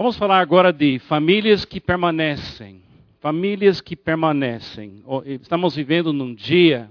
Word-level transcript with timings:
Vamos 0.00 0.16
falar 0.16 0.40
agora 0.40 0.72
de 0.72 0.98
famílias 0.98 1.66
que 1.66 1.78
permanecem. 1.78 2.80
Famílias 3.20 3.82
que 3.82 3.94
permanecem. 3.94 5.04
Estamos 5.26 5.76
vivendo 5.76 6.10
num 6.10 6.34
dia 6.34 6.90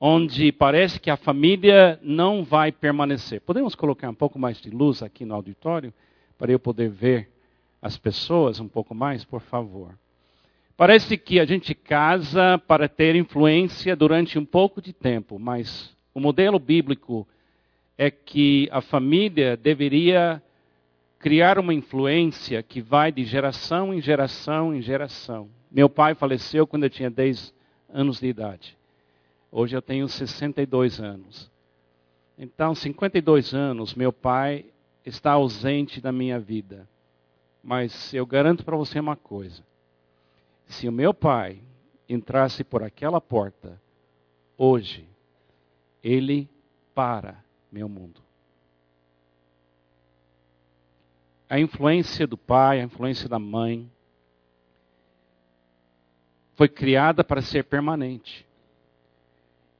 onde 0.00 0.50
parece 0.50 0.98
que 0.98 1.10
a 1.10 1.18
família 1.18 2.00
não 2.02 2.42
vai 2.42 2.72
permanecer. 2.72 3.42
Podemos 3.42 3.74
colocar 3.74 4.08
um 4.08 4.14
pouco 4.14 4.38
mais 4.38 4.58
de 4.58 4.70
luz 4.70 5.02
aqui 5.02 5.26
no 5.26 5.34
auditório 5.34 5.92
para 6.38 6.50
eu 6.50 6.58
poder 6.58 6.88
ver 6.88 7.28
as 7.82 7.98
pessoas 7.98 8.58
um 8.58 8.68
pouco 8.68 8.94
mais, 8.94 9.22
por 9.22 9.42
favor? 9.42 9.94
Parece 10.78 11.18
que 11.18 11.38
a 11.38 11.44
gente 11.44 11.74
casa 11.74 12.56
para 12.66 12.88
ter 12.88 13.14
influência 13.16 13.94
durante 13.94 14.38
um 14.38 14.46
pouco 14.46 14.80
de 14.80 14.94
tempo, 14.94 15.38
mas 15.38 15.94
o 16.14 16.20
modelo 16.20 16.58
bíblico 16.58 17.28
é 17.98 18.10
que 18.10 18.66
a 18.72 18.80
família 18.80 19.58
deveria 19.58 20.42
criar 21.24 21.58
uma 21.58 21.72
influência 21.72 22.62
que 22.62 22.82
vai 22.82 23.10
de 23.10 23.24
geração 23.24 23.94
em 23.94 24.00
geração 24.02 24.74
em 24.74 24.82
geração. 24.82 25.48
Meu 25.70 25.88
pai 25.88 26.14
faleceu 26.14 26.66
quando 26.66 26.82
eu 26.82 26.90
tinha 26.90 27.10
10 27.10 27.54
anos 27.88 28.20
de 28.20 28.26
idade. 28.26 28.76
Hoje 29.50 29.74
eu 29.74 29.80
tenho 29.80 30.06
62 30.06 31.00
anos. 31.00 31.50
Então, 32.36 32.74
52 32.74 33.54
anos, 33.54 33.94
meu 33.94 34.12
pai 34.12 34.66
está 35.02 35.32
ausente 35.32 35.98
da 35.98 36.12
minha 36.12 36.38
vida. 36.38 36.86
Mas 37.62 38.12
eu 38.12 38.26
garanto 38.26 38.62
para 38.62 38.76
você 38.76 39.00
uma 39.00 39.16
coisa: 39.16 39.64
se 40.66 40.86
o 40.86 40.92
meu 40.92 41.14
pai 41.14 41.58
entrasse 42.06 42.62
por 42.62 42.82
aquela 42.82 43.18
porta, 43.18 43.80
hoje, 44.58 45.08
ele 46.02 46.46
para 46.94 47.42
meu 47.72 47.88
mundo. 47.88 48.23
A 51.48 51.58
influência 51.60 52.26
do 52.26 52.36
pai, 52.36 52.80
a 52.80 52.84
influência 52.84 53.28
da 53.28 53.38
mãe, 53.38 53.90
foi 56.54 56.68
criada 56.68 57.22
para 57.22 57.42
ser 57.42 57.64
permanente. 57.64 58.46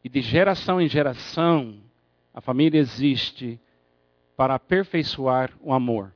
E 0.02 0.08
de 0.08 0.20
geração 0.20 0.80
em 0.80 0.88
geração, 0.88 1.80
a 2.32 2.40
família 2.40 2.78
existe 2.78 3.58
para 4.36 4.54
aperfeiçoar 4.54 5.52
o 5.60 5.72
amor. 5.72 6.12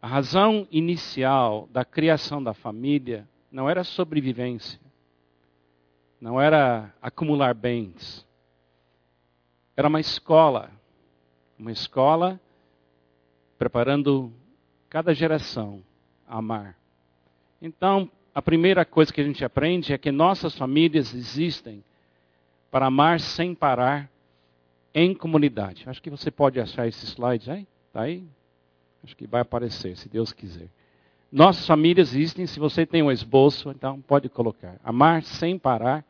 A 0.00 0.06
razão 0.06 0.66
inicial 0.70 1.68
da 1.70 1.84
criação 1.84 2.42
da 2.42 2.54
família 2.54 3.28
não 3.50 3.68
era 3.68 3.84
sobrevivência, 3.84 4.80
não 6.20 6.40
era 6.40 6.92
acumular 7.00 7.54
bens. 7.54 8.26
Era 9.76 9.88
uma 9.88 10.00
escola, 10.00 10.70
uma 11.58 11.70
escola 11.70 12.40
preparando 13.62 14.32
cada 14.90 15.14
geração 15.14 15.84
a 16.26 16.38
amar. 16.38 16.76
Então, 17.60 18.10
a 18.34 18.42
primeira 18.42 18.84
coisa 18.84 19.12
que 19.12 19.20
a 19.20 19.24
gente 19.24 19.44
aprende 19.44 19.92
é 19.92 19.98
que 19.98 20.10
nossas 20.10 20.58
famílias 20.58 21.14
existem 21.14 21.84
para 22.72 22.86
amar 22.86 23.20
sem 23.20 23.54
parar 23.54 24.10
em 24.92 25.14
comunidade. 25.14 25.84
Acho 25.86 26.02
que 26.02 26.10
você 26.10 26.28
pode 26.28 26.58
achar 26.58 26.88
esse 26.88 27.06
slide 27.06 27.52
aí. 27.52 27.66
Está 27.86 28.00
aí? 28.02 28.24
Acho 29.04 29.16
que 29.16 29.28
vai 29.28 29.42
aparecer, 29.42 29.96
se 29.96 30.08
Deus 30.08 30.32
quiser. 30.32 30.66
Nossas 31.30 31.64
famílias 31.64 32.12
existem, 32.12 32.48
se 32.48 32.58
você 32.58 32.84
tem 32.84 33.00
um 33.00 33.12
esboço, 33.12 33.70
então 33.70 34.00
pode 34.00 34.28
colocar. 34.28 34.74
Amar 34.82 35.22
sem 35.22 35.56
parar 35.56 36.04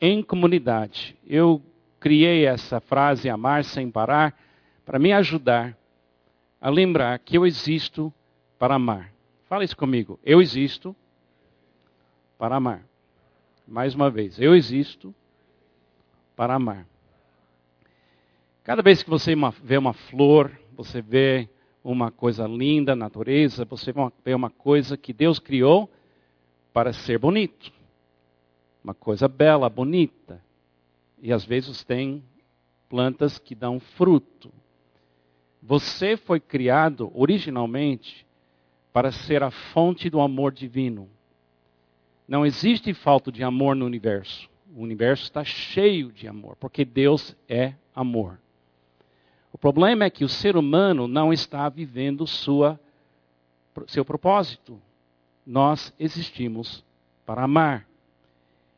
em 0.00 0.20
comunidade. 0.20 1.16
Eu 1.24 1.62
criei 2.00 2.44
essa 2.44 2.80
frase, 2.80 3.30
amar 3.30 3.62
sem 3.62 3.88
parar, 3.88 4.36
para 4.84 4.98
me 4.98 5.12
ajudar 5.12 5.76
a 6.62 6.70
lembrar 6.70 7.18
que 7.18 7.36
eu 7.36 7.44
existo 7.44 8.14
para 8.56 8.76
amar. 8.76 9.12
Fala 9.46 9.64
isso 9.64 9.76
comigo. 9.76 10.20
Eu 10.22 10.40
existo 10.40 10.94
para 12.38 12.54
amar. 12.54 12.86
Mais 13.66 13.96
uma 13.96 14.08
vez, 14.08 14.38
eu 14.38 14.54
existo 14.54 15.12
para 16.36 16.54
amar. 16.54 16.86
Cada 18.62 18.80
vez 18.80 19.02
que 19.02 19.10
você 19.10 19.34
vê 19.60 19.76
uma 19.76 19.92
flor, 19.92 20.56
você 20.76 21.02
vê 21.02 21.48
uma 21.82 22.12
coisa 22.12 22.46
linda, 22.46 22.94
natureza, 22.94 23.64
você 23.64 23.92
vê 24.24 24.32
uma 24.32 24.50
coisa 24.50 24.96
que 24.96 25.12
Deus 25.12 25.40
criou 25.40 25.90
para 26.72 26.92
ser 26.92 27.18
bonito. 27.18 27.72
Uma 28.84 28.94
coisa 28.94 29.26
bela, 29.26 29.68
bonita. 29.68 30.40
E 31.20 31.32
às 31.32 31.44
vezes 31.44 31.82
tem 31.82 32.22
plantas 32.88 33.36
que 33.36 33.56
dão 33.56 33.80
fruto. 33.80 34.52
Você 35.62 36.16
foi 36.16 36.40
criado 36.40 37.12
originalmente 37.14 38.26
para 38.92 39.12
ser 39.12 39.44
a 39.44 39.50
fonte 39.50 40.10
do 40.10 40.20
amor 40.20 40.52
divino. 40.52 41.08
Não 42.26 42.44
existe 42.44 42.92
falta 42.92 43.30
de 43.30 43.44
amor 43.44 43.76
no 43.76 43.86
universo. 43.86 44.50
O 44.74 44.82
universo 44.82 45.22
está 45.22 45.44
cheio 45.44 46.10
de 46.10 46.26
amor, 46.26 46.56
porque 46.56 46.84
Deus 46.84 47.36
é 47.48 47.74
amor. 47.94 48.38
O 49.52 49.58
problema 49.58 50.04
é 50.04 50.10
que 50.10 50.24
o 50.24 50.28
ser 50.28 50.56
humano 50.56 51.06
não 51.06 51.32
está 51.32 51.68
vivendo 51.68 52.26
sua, 52.26 52.80
seu 53.86 54.04
propósito. 54.04 54.80
Nós 55.46 55.94
existimos 55.98 56.84
para 57.24 57.44
amar. 57.44 57.86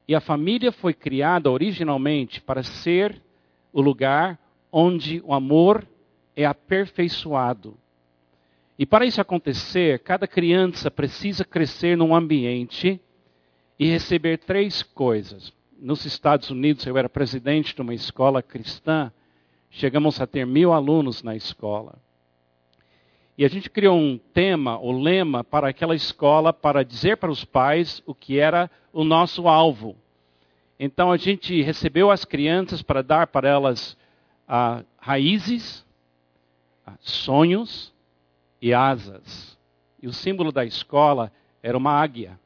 E 0.07 0.15
a 0.15 0.21
família 0.21 0.71
foi 0.71 0.93
criada 0.93 1.51
originalmente 1.51 2.41
para 2.41 2.63
ser 2.63 3.23
o 3.73 3.81
lugar 3.81 4.39
onde 4.71 5.23
o 5.25 5.33
amor 5.33 5.87
é 6.37 6.45
aperfeiçoado. 6.45 7.77
E 8.79 8.85
para 8.85 9.07
isso 9.07 9.21
acontecer, 9.21 10.01
cada 10.01 10.27
criança 10.27 10.91
precisa 10.91 11.45
crescer 11.45 11.97
num 11.97 12.15
ambiente 12.15 13.01
e 13.79 13.87
receber 13.87 14.39
três 14.39 14.83
coisas 14.83 15.53
nos 15.85 16.07
Estados 16.07 16.51
Unidos, 16.51 16.87
eu 16.87 16.97
era 16.97 17.11
presidente 17.11 17.75
de 17.75 17.83
uma 17.83 17.93
escola 17.93 18.43
cristã, 18.43 19.13
chegamos 19.71 20.19
a 20.19 20.27
ter 20.27 20.47
mil 20.47 20.73
alunos 20.73 21.23
na 21.23 21.37
escola. 21.37 21.99
E 23.37 23.45
a 23.45 23.49
gente 23.49 23.69
criou 23.69 23.95
um 23.95 24.19
tema, 24.33 24.79
o 24.79 24.93
lema, 24.93 25.45
para 25.45 25.69
aquela 25.69 25.95
escola, 25.95 26.55
para 26.55 26.83
dizer 26.83 27.19
para 27.19 27.31
os 27.31 27.45
pais 27.45 28.03
o 28.07 28.15
que 28.15 28.39
era 28.39 28.71
o 28.95 29.05
nosso 29.05 29.47
alvo. 29.47 29.95
Então 30.81 31.13
a 31.13 31.19
gente 31.19 31.61
recebeu 31.61 32.11
as 32.11 32.25
crianças 32.25 32.81
para 32.81 33.03
dar 33.03 33.27
para 33.27 33.47
elas 33.47 33.95
ah, 34.49 34.83
raízes, 34.97 35.85
sonhos 37.01 37.93
e 38.61 38.73
asas. 38.73 39.59
E 40.03 40.07
o 40.07 40.13
símbolo 40.13 40.53
da 40.53 40.65
escola 40.65 41.33
era 41.63 41.77
uma 41.77 41.93
águia. 41.93 42.39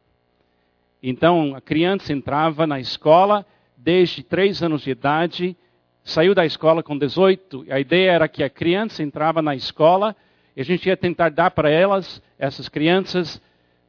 Então, 1.03 1.55
a 1.55 1.61
criança 1.61 2.13
entrava 2.13 2.67
na 2.67 2.81
escola 2.81 3.47
desde 3.77 4.23
três 4.23 4.63
anos 4.63 4.83
de 4.83 4.91
idade, 4.91 5.57
saiu 6.03 6.35
da 6.35 6.45
escola 6.45 6.83
com 6.83 6.99
18. 6.99 7.67
A 7.71 7.79
ideia 7.79 8.11
era 8.11 8.29
que 8.29 8.43
a 8.43 8.51
criança 8.51 9.03
entrava 9.03 9.41
na 9.41 9.55
escola 9.55 10.17
e 10.57 10.61
a 10.61 10.65
gente 10.65 10.89
ia 10.89 10.97
tentar 10.97 11.31
dar 11.31 11.53
para 11.53 11.71
elas, 11.71 12.21
essas 12.39 12.69
crianças, 12.69 13.41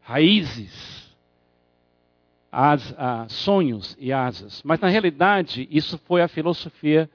raízes, 0.02 1.16
as, 2.52 2.94
ah, 2.98 3.26
sonhos 3.28 3.98
e 4.00 4.14
asas. 4.14 4.62
Mas, 4.64 4.80
na 4.80 4.88
realidade, 4.88 5.68
isso 5.72 5.98
foi 5.98 6.22
a 6.22 6.28
filosofia 6.28 7.10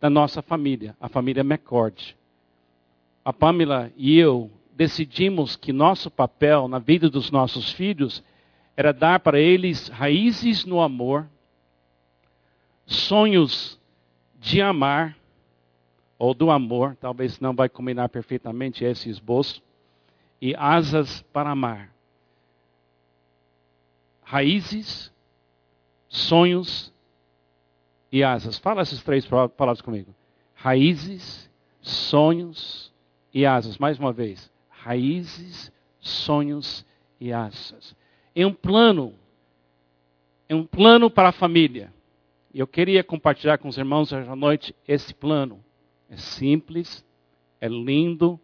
da 0.00 0.08
nossa 0.08 0.40
família, 0.40 0.96
a 1.00 1.08
família 1.08 1.42
McCord. 1.42 2.15
A 3.26 3.32
Pamela 3.32 3.92
e 3.96 4.16
eu 4.16 4.48
decidimos 4.72 5.56
que 5.56 5.72
nosso 5.72 6.08
papel 6.08 6.68
na 6.68 6.78
vida 6.78 7.10
dos 7.10 7.28
nossos 7.28 7.72
filhos 7.72 8.22
era 8.76 8.92
dar 8.92 9.18
para 9.18 9.40
eles 9.40 9.88
raízes 9.88 10.64
no 10.64 10.80
amor, 10.80 11.28
sonhos 12.86 13.80
de 14.38 14.62
amar, 14.62 15.18
ou 16.16 16.32
do 16.34 16.52
amor, 16.52 16.94
talvez 17.00 17.40
não 17.40 17.52
vai 17.52 17.68
combinar 17.68 18.10
perfeitamente 18.10 18.84
esse 18.84 19.08
esboço, 19.08 19.60
e 20.40 20.54
asas 20.54 21.20
para 21.32 21.50
amar. 21.50 21.92
Raízes, 24.22 25.12
sonhos 26.08 26.94
e 28.12 28.22
asas. 28.22 28.56
Fala 28.56 28.82
essas 28.82 29.02
três 29.02 29.26
palavras 29.26 29.80
comigo. 29.80 30.14
Raízes, 30.54 31.50
sonhos 31.80 32.85
e 33.36 33.46
asas. 33.46 33.78
Mais 33.78 33.98
uma 33.98 34.12
vez. 34.12 34.50
Raízes, 34.68 35.72
sonhos 36.00 36.84
e 37.20 37.32
asas 37.32 37.94
em 38.36 38.44
um 38.44 38.52
plano, 38.52 39.14
em 40.46 40.54
um 40.54 40.66
plano 40.66 41.10
para 41.10 41.30
a 41.30 41.32
família. 41.32 41.90
E 42.52 42.58
eu 42.58 42.66
queria 42.66 43.02
compartilhar 43.02 43.56
com 43.56 43.66
os 43.66 43.78
irmãos 43.78 44.12
hoje 44.12 44.28
à 44.28 44.36
noite 44.36 44.76
esse 44.86 45.14
plano. 45.14 45.64
É 46.10 46.18
simples, 46.18 47.02
é 47.58 47.66
lindo, 47.66 48.38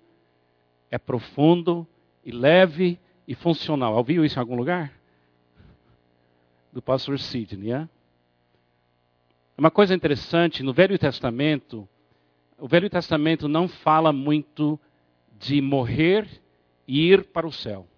é 0.90 0.96
profundo 0.96 1.86
e 2.24 2.32
leve 2.32 2.98
e 3.28 3.34
funcional. 3.34 3.94
Ouviu 3.94 4.24
isso 4.24 4.38
em 4.38 4.40
algum 4.40 4.56
lugar? 4.56 4.90
Do 6.72 6.80
pastor 6.80 7.18
Sidney, 7.18 7.72
é? 7.72 7.88
Uma 9.58 9.70
coisa 9.70 9.94
interessante, 9.94 10.62
no 10.62 10.72
Velho 10.72 10.98
Testamento, 10.98 11.86
o 12.62 12.68
Velho 12.68 12.88
Testamento 12.88 13.48
não 13.48 13.66
fala 13.66 14.12
muito 14.12 14.78
de 15.36 15.60
morrer 15.60 16.28
e 16.86 17.10
ir 17.10 17.24
para 17.24 17.44
o 17.44 17.50
céu. 17.50 17.88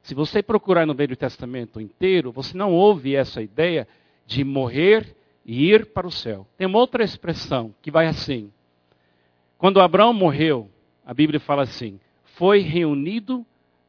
Se 0.00 0.14
você 0.14 0.40
procurar 0.40 0.86
no 0.86 0.94
Velho 0.94 1.16
Testamento 1.16 1.80
inteiro, 1.80 2.30
você 2.30 2.56
não 2.56 2.72
ouve 2.72 3.16
essa 3.16 3.42
ideia 3.42 3.88
de 4.24 4.44
morrer 4.44 5.16
e 5.44 5.72
ir 5.72 5.86
para 5.86 6.06
o 6.06 6.10
céu. 6.12 6.46
Tem 6.56 6.68
uma 6.68 6.78
outra 6.78 7.02
expressão 7.02 7.74
que 7.82 7.90
vai 7.90 8.06
assim: 8.06 8.52
quando 9.58 9.80
Abraão 9.80 10.14
morreu, 10.14 10.70
a 11.04 11.12
Bíblia 11.12 11.40
fala 11.40 11.62
assim: 11.62 11.98
foi 12.22 12.60
reunido 12.60 13.44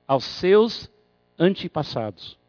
aos 0.07 0.23
seus 0.23 0.91
antepassados. 1.37 2.39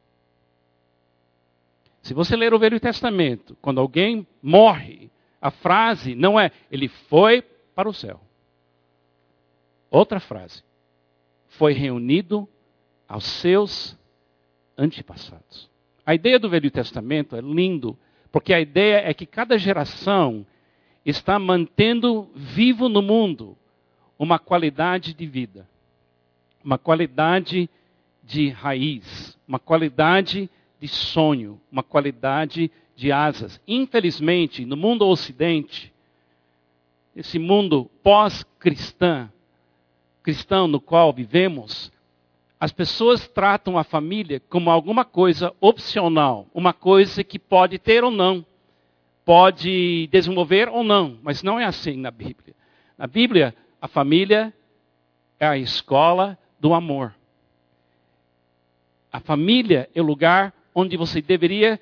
Se 2.01 2.15
você 2.15 2.35
ler 2.35 2.55
o 2.55 2.59
Velho 2.59 2.81
Testamento, 2.81 3.59
quando 3.61 3.79
alguém 3.79 4.27
morre, 4.43 5.12
a 5.43 5.51
frase 5.51 6.15
não 6.15 6.39
é 6.39 6.53
ele 6.71 6.87
foi 6.87 7.43
para 7.75 7.89
o 7.89 7.93
céu. 7.93 8.21
Outra 9.91 10.21
frase. 10.21 10.63
Foi 11.49 11.73
reunido 11.73 12.49
aos 13.09 13.25
seus 13.25 13.99
antepassados. 14.79 15.69
A 16.07 16.15
ideia 16.15 16.39
do 16.39 16.49
Velho 16.49 16.71
Testamento 16.71 17.37
é 17.37 17.41
lindo, 17.41 17.99
porque 18.31 18.55
a 18.55 18.61
ideia 18.61 19.03
é 19.05 19.13
que 19.13 19.27
cada 19.27 19.59
geração 19.59 20.47
está 21.05 21.39
mantendo 21.39 22.31
vivo 22.35 22.89
no 22.89 23.03
mundo 23.03 23.59
uma 24.19 24.39
qualidade 24.39 25.13
de 25.13 25.27
vida, 25.27 25.69
uma 26.65 26.79
qualidade 26.79 27.69
de 28.23 28.49
raiz, 28.49 29.37
uma 29.47 29.59
qualidade 29.59 30.49
de 30.81 30.89
sonho, 30.89 31.61
uma 31.71 31.83
qualidade 31.83 32.63
de 32.63 32.71
asas. 33.11 33.61
Infelizmente, 33.67 34.65
no 34.65 34.77
mundo 34.77 35.09
ocidente, 35.09 35.93
esse 37.17 37.39
mundo 37.39 37.91
pós-cristão, 38.03 39.31
cristão 40.23 40.69
no 40.69 40.81
qual 40.81 41.13
vivemos, 41.13 41.91
as 42.61 42.71
pessoas 42.71 43.27
tratam 43.27 43.77
a 43.77 43.83
família 43.83 44.41
como 44.49 44.71
alguma 44.71 45.05
coisa 45.05 45.53
opcional, 45.61 46.47
uma 46.55 46.73
coisa 46.73 47.25
que 47.25 47.39
pode 47.39 47.79
ter 47.79 48.05
ou 48.05 48.11
não, 48.11 48.47
pode 49.25 50.07
desenvolver 50.13 50.69
ou 50.69 50.85
não, 50.85 51.19
mas 51.23 51.43
não 51.43 51.59
é 51.59 51.65
assim 51.65 51.97
na 51.97 52.11
Bíblia. 52.11 52.55
Na 52.97 53.07
Bíblia, 53.07 53.55
a 53.81 53.89
família 53.89 54.55
é 55.41 55.47
a 55.47 55.59
escola 55.59 56.39
do 56.61 56.73
amor. 56.73 57.13
A 59.13 59.19
família 59.19 59.91
é 59.93 60.01
o 60.01 60.05
lugar 60.05 60.55
onde 60.73 60.97
você 60.97 61.21
deveria 61.21 61.81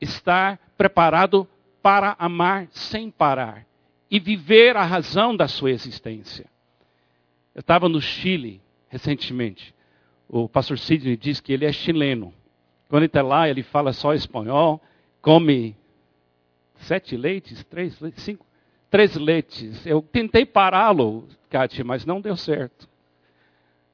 estar 0.00 0.58
preparado 0.76 1.48
para 1.82 2.16
amar 2.18 2.68
sem 2.70 3.10
parar 3.10 3.66
e 4.10 4.18
viver 4.18 4.76
a 4.76 4.84
razão 4.84 5.36
da 5.36 5.48
sua 5.48 5.70
existência. 5.70 6.46
Eu 7.54 7.60
estava 7.60 7.88
no 7.88 8.00
Chile 8.00 8.60
recentemente. 8.88 9.74
O 10.28 10.48
pastor 10.48 10.78
Sidney 10.78 11.16
diz 11.16 11.40
que 11.40 11.52
ele 11.52 11.64
é 11.64 11.72
chileno. 11.72 12.32
Quando 12.88 13.02
ele 13.02 13.06
está 13.06 13.22
lá, 13.22 13.48
ele 13.48 13.62
fala 13.62 13.92
só 13.92 14.14
espanhol, 14.14 14.80
come 15.20 15.76
sete 16.76 17.16
leites, 17.16 17.64
três, 17.64 17.98
cinco, 18.16 18.44
três 18.90 19.16
leites. 19.16 19.86
Eu 19.86 20.02
tentei 20.02 20.44
pará-lo, 20.44 21.26
Kátia, 21.48 21.84
mas 21.84 22.04
não 22.04 22.20
deu 22.20 22.36
certo. 22.36 22.88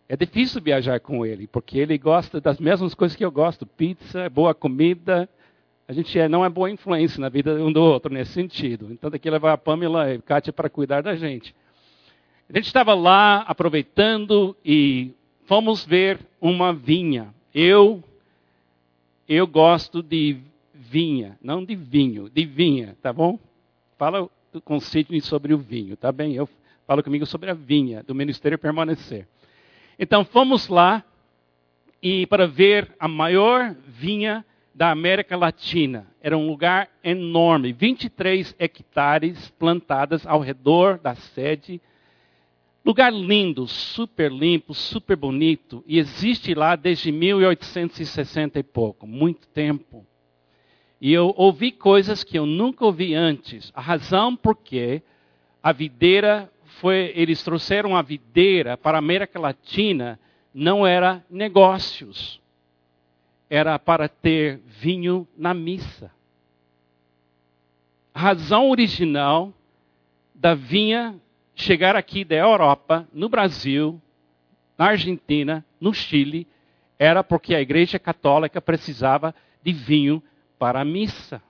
É 0.08 0.16
difícil 0.16 0.60
viajar 0.60 1.00
com 1.00 1.25
ele, 1.25 1.46
porque 1.46 1.78
ele 1.78 1.96
gosta 1.96 2.40
das 2.40 2.58
mesmas 2.58 2.94
coisas 2.94 3.16
que 3.16 3.25
eu 3.25 3.31
gosto: 3.31 3.64
pizza, 3.64 4.28
boa 4.28 4.54
comida. 4.54 5.28
A 5.92 5.94
gente 5.94 6.18
é, 6.18 6.26
não 6.26 6.42
é 6.42 6.48
boa 6.48 6.70
influência 6.70 7.20
na 7.20 7.28
vida 7.28 7.62
um 7.62 7.70
do 7.70 7.82
outro 7.82 8.10
nesse 8.10 8.32
sentido. 8.32 8.88
Então, 8.90 9.10
daqui 9.10 9.28
levar 9.28 9.52
a 9.52 9.58
Pamela 9.58 10.10
e 10.10 10.16
a 10.16 10.22
Kátia 10.22 10.50
para 10.50 10.70
cuidar 10.70 11.02
da 11.02 11.14
gente. 11.14 11.54
A 12.48 12.56
gente 12.56 12.64
estava 12.64 12.94
lá 12.94 13.42
aproveitando 13.42 14.56
e 14.64 15.10
fomos 15.44 15.84
ver 15.84 16.18
uma 16.40 16.72
vinha. 16.72 17.34
Eu, 17.54 18.02
eu 19.28 19.46
gosto 19.46 20.02
de 20.02 20.38
vinha, 20.72 21.38
não 21.42 21.62
de 21.62 21.76
vinho, 21.76 22.30
de 22.30 22.46
vinha, 22.46 22.96
tá 23.02 23.12
bom? 23.12 23.38
Fala 23.98 24.30
com 24.64 24.80
Sidney 24.80 25.20
sobre 25.20 25.52
o 25.52 25.58
vinho, 25.58 25.94
tá 25.94 26.10
bem? 26.10 26.34
Eu 26.34 26.48
falo 26.86 27.02
comigo 27.02 27.26
sobre 27.26 27.50
a 27.50 27.54
vinha 27.54 28.02
do 28.02 28.14
Ministério 28.14 28.58
Permanecer. 28.58 29.28
Então 29.98 30.24
fomos 30.24 30.68
lá 30.68 31.04
e 32.02 32.26
para 32.28 32.46
ver 32.46 32.90
a 32.98 33.06
maior 33.06 33.76
vinha 33.86 34.42
da 34.74 34.90
América 34.90 35.36
Latina. 35.36 36.06
Era 36.20 36.36
um 36.36 36.46
lugar 36.46 36.88
enorme, 37.02 37.72
23 37.72 38.54
hectares 38.58 39.50
plantadas 39.58 40.26
ao 40.26 40.40
redor 40.40 40.98
da 40.98 41.14
sede. 41.14 41.80
Lugar 42.84 43.12
lindo, 43.12 43.66
super 43.69 44.30
limpo, 44.30 44.74
super 44.74 45.16
bonito, 45.16 45.84
e 45.86 45.98
existe 45.98 46.54
lá 46.54 46.74
desde 46.74 47.12
1860 47.12 48.58
e 48.58 48.62
pouco, 48.62 49.06
muito 49.06 49.46
tempo. 49.48 50.04
E 51.00 51.12
eu 51.12 51.32
ouvi 51.36 51.70
coisas 51.70 52.25
que 52.25 52.38
eu 52.38 52.46
nunca 52.46 52.84
ouvi 52.84 53.14
antes. 53.14 53.70
A 53.75 53.80
razão 53.80 54.34
por 54.34 54.56
que 54.56 55.02
a 55.62 55.72
videira 55.72 56.50
foi, 56.80 57.12
eles 57.14 57.42
trouxeram 57.44 57.96
a 57.96 58.02
videira 58.02 58.76
para 58.76 58.98
a 58.98 59.00
América 59.00 59.38
Latina 59.38 60.18
não 60.54 60.86
era 60.86 61.25
negócios. 61.30 62.41
Era 63.54 63.78
para 63.78 64.08
ter 64.08 64.60
vinho 64.64 65.28
na 65.37 65.52
missa. 65.52 66.10
A 68.14 68.19
razão 68.19 68.70
original 68.70 69.52
da 70.34 70.54
vinha 70.54 71.20
chegar 71.54 71.94
aqui 71.94 72.25
da 72.25 72.34
Europa, 72.34 73.06
no 73.12 73.28
Brasil, 73.28 74.00
na 74.78 74.87
Argentina, 74.87 75.62
no 75.78 75.93
Chile, 75.93 76.46
era 76.99 77.22
porque 77.22 77.54
a 77.54 77.60
Igreja 77.60 77.99
Católica 77.99 78.58
precisava 78.58 79.34
de 79.62 79.70
vinho 79.70 80.22
para 80.58 80.81
a 80.81 80.84
missa. 80.84 81.43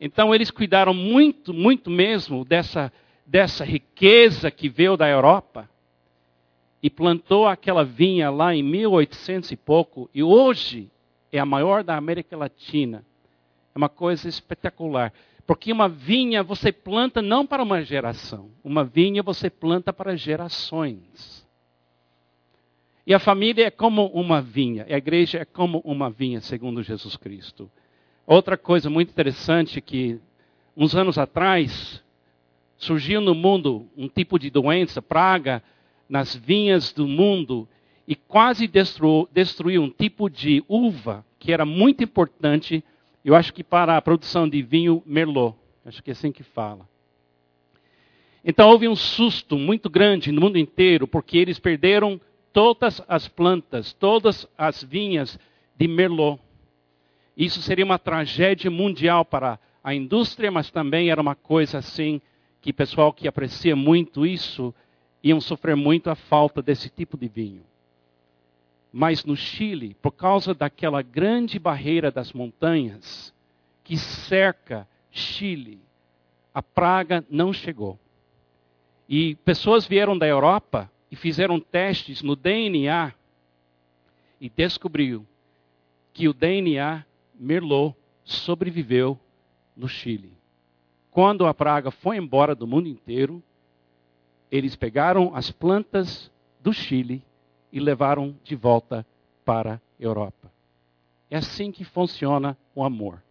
Então 0.00 0.32
eles 0.32 0.52
cuidaram 0.52 0.94
muito, 0.94 1.52
muito 1.52 1.90
mesmo 1.90 2.44
dessa, 2.44 2.92
dessa 3.26 3.64
riqueza 3.64 4.50
que 4.50 4.68
veio 4.68 4.96
da 4.96 5.08
Europa 5.08 5.68
e 6.82 6.88
plantou 6.88 7.46
aquela 7.46 7.84
vinha 7.84 8.30
lá 8.30 8.54
em 8.54 8.62
1800 8.62 9.50
e 9.50 9.56
pouco 9.56 10.08
e 10.14 10.22
hoje 10.22 10.90
é 11.32 11.38
a 11.38 11.44
maior 11.44 11.84
da 11.84 11.96
América 11.96 12.36
Latina. 12.36 13.04
É 13.74 13.78
uma 13.78 13.88
coisa 13.88 14.28
espetacular. 14.28 15.12
Porque 15.46 15.72
uma 15.72 15.88
vinha 15.88 16.42
você 16.42 16.70
planta 16.70 17.20
não 17.20 17.44
para 17.46 17.62
uma 17.62 17.82
geração, 17.82 18.50
uma 18.62 18.84
vinha 18.84 19.22
você 19.22 19.50
planta 19.50 19.92
para 19.92 20.16
gerações. 20.16 21.46
E 23.06 23.12
a 23.12 23.18
família 23.18 23.66
é 23.66 23.70
como 23.70 24.06
uma 24.06 24.40
vinha, 24.40 24.86
a 24.88 24.96
igreja 24.96 25.38
é 25.38 25.44
como 25.44 25.80
uma 25.84 26.08
vinha, 26.08 26.40
segundo 26.40 26.82
Jesus 26.82 27.16
Cristo. 27.16 27.68
Outra 28.24 28.56
coisa 28.56 28.88
muito 28.88 29.10
interessante 29.10 29.80
que 29.80 30.20
uns 30.76 30.94
anos 30.94 31.18
atrás 31.18 32.00
surgiu 32.76 33.20
no 33.20 33.34
mundo 33.34 33.88
um 33.96 34.08
tipo 34.08 34.38
de 34.38 34.50
doença, 34.50 35.02
praga 35.02 35.62
nas 36.10 36.34
vinhas 36.34 36.92
do 36.92 37.06
mundo 37.06 37.68
e 38.06 38.16
quase 38.16 38.66
destruiu, 38.66 39.82
um 39.82 39.88
tipo 39.88 40.28
de 40.28 40.64
uva 40.68 41.24
que 41.38 41.52
era 41.52 41.64
muito 41.64 42.02
importante, 42.02 42.84
eu 43.24 43.36
acho 43.36 43.54
que 43.54 43.62
para 43.62 43.96
a 43.96 44.02
produção 44.02 44.48
de 44.48 44.60
vinho 44.60 45.00
Merlot. 45.06 45.54
Acho 45.86 46.02
que 46.02 46.10
é 46.10 46.12
assim 46.12 46.32
que 46.32 46.42
fala. 46.42 46.86
Então 48.44 48.68
houve 48.68 48.88
um 48.88 48.96
susto 48.96 49.56
muito 49.56 49.88
grande 49.88 50.32
no 50.32 50.40
mundo 50.40 50.58
inteiro, 50.58 51.06
porque 51.06 51.38
eles 51.38 51.60
perderam 51.60 52.20
todas 52.52 53.00
as 53.06 53.28
plantas, 53.28 53.92
todas 53.92 54.48
as 54.58 54.82
vinhas 54.82 55.38
de 55.76 55.86
Merlot. 55.86 56.40
Isso 57.36 57.62
seria 57.62 57.84
uma 57.84 57.98
tragédia 57.98 58.70
mundial 58.70 59.24
para 59.24 59.58
a 59.84 59.94
indústria, 59.94 60.50
mas 60.50 60.70
também 60.70 61.10
era 61.10 61.20
uma 61.20 61.36
coisa 61.36 61.78
assim 61.78 62.20
que 62.60 62.72
pessoal 62.72 63.12
que 63.12 63.28
aprecia 63.28 63.76
muito 63.76 64.26
isso 64.26 64.74
iam 65.22 65.40
sofrer 65.40 65.76
muito 65.76 66.10
a 66.10 66.14
falta 66.14 66.62
desse 66.62 66.88
tipo 66.88 67.16
de 67.16 67.28
vinho. 67.28 67.62
Mas 68.92 69.24
no 69.24 69.36
Chile, 69.36 69.96
por 70.02 70.12
causa 70.12 70.52
daquela 70.52 71.02
grande 71.02 71.58
barreira 71.58 72.10
das 72.10 72.32
montanhas 72.32 73.32
que 73.84 73.96
cerca 73.96 74.88
Chile, 75.10 75.80
a 76.52 76.62
praga 76.62 77.24
não 77.30 77.52
chegou. 77.52 77.98
E 79.08 79.36
pessoas 79.36 79.86
vieram 79.86 80.16
da 80.16 80.26
Europa 80.26 80.90
e 81.10 81.16
fizeram 81.16 81.60
testes 81.60 82.22
no 82.22 82.34
DNA 82.34 83.12
e 84.40 84.48
descobriu 84.48 85.26
que 86.12 86.28
o 86.28 86.32
DNA 86.32 87.04
Merlot 87.34 87.94
sobreviveu 88.24 89.18
no 89.76 89.88
Chile. 89.88 90.32
Quando 91.10 91.46
a 91.46 91.52
praga 91.52 91.90
foi 91.90 92.16
embora 92.16 92.54
do 92.54 92.66
mundo 92.66 92.88
inteiro, 92.88 93.42
eles 94.50 94.74
pegaram 94.74 95.34
as 95.34 95.50
plantas 95.50 96.30
do 96.60 96.72
Chile 96.72 97.22
e 97.72 97.78
levaram 97.78 98.36
de 98.42 98.56
volta 98.56 99.06
para 99.44 99.74
a 99.74 99.80
Europa. 99.98 100.50
É 101.30 101.36
assim 101.36 101.70
que 101.70 101.84
funciona 101.84 102.58
o 102.74 102.82
amor. 102.82 103.22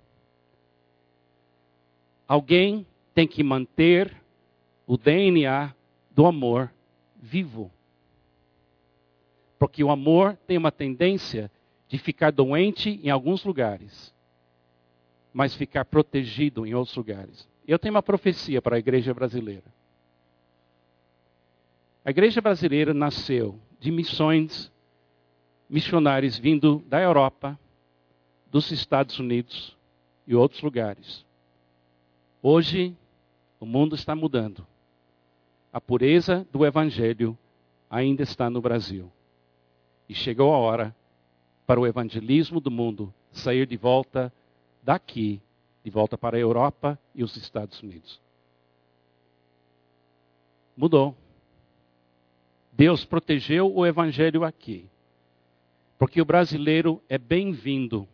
Alguém 2.27 2.85
tem 3.13 3.27
que 3.27 3.43
manter 3.43 4.15
o 4.87 4.97
DNA 4.97 5.73
do 6.11 6.25
amor 6.25 6.71
vivo. 7.15 7.71
Porque 9.57 9.83
o 9.83 9.91
amor 9.91 10.37
tem 10.47 10.57
uma 10.57 10.71
tendência 10.71 11.51
de 11.87 11.97
ficar 11.97 12.31
doente 12.31 12.99
em 13.03 13.09
alguns 13.09 13.43
lugares, 13.43 14.13
mas 15.33 15.55
ficar 15.55 15.83
protegido 15.85 16.65
em 16.65 16.73
outros 16.73 16.95
lugares. 16.95 17.49
Eu 17.67 17.77
tenho 17.77 17.93
uma 17.93 18.03
profecia 18.03 18.61
para 18.61 18.77
a 18.77 18.79
igreja 18.79 19.13
brasileira. 19.13 19.65
A 22.09 22.11
igreja 22.11 22.41
brasileira 22.41 22.91
nasceu 22.91 23.59
de 23.79 23.91
missões 23.91 24.71
missionários 25.69 26.39
vindo 26.39 26.83
da 26.87 26.99
Europa, 26.99 27.55
dos 28.47 28.71
Estados 28.71 29.19
Unidos 29.19 29.77
e 30.25 30.33
outros 30.33 30.63
lugares. 30.63 31.23
Hoje, 32.41 32.97
o 33.59 33.65
mundo 33.67 33.93
está 33.93 34.15
mudando. 34.15 34.65
A 35.71 35.79
pureza 35.79 36.47
do 36.51 36.65
Evangelho 36.65 37.37
ainda 37.87 38.23
está 38.23 38.49
no 38.49 38.59
Brasil. 38.59 39.11
E 40.09 40.15
chegou 40.15 40.51
a 40.51 40.57
hora 40.57 40.95
para 41.67 41.79
o 41.79 41.85
evangelismo 41.85 42.59
do 42.59 42.71
mundo 42.71 43.13
sair 43.31 43.67
de 43.67 43.77
volta 43.77 44.33
daqui, 44.81 45.39
de 45.83 45.91
volta 45.91 46.17
para 46.17 46.37
a 46.37 46.39
Europa 46.39 46.97
e 47.13 47.23
os 47.23 47.37
Estados 47.37 47.83
Unidos. 47.83 48.19
Mudou. 50.75 51.15
Deus 52.79 53.03
protegeu 53.03 53.69
o 53.75 53.85
evangelho 53.85 54.45
aqui. 54.45 54.85
Porque 55.97 56.21
o 56.21 56.25
brasileiro 56.25 57.03
é 57.09 57.17
bem-vindo. 57.17 58.07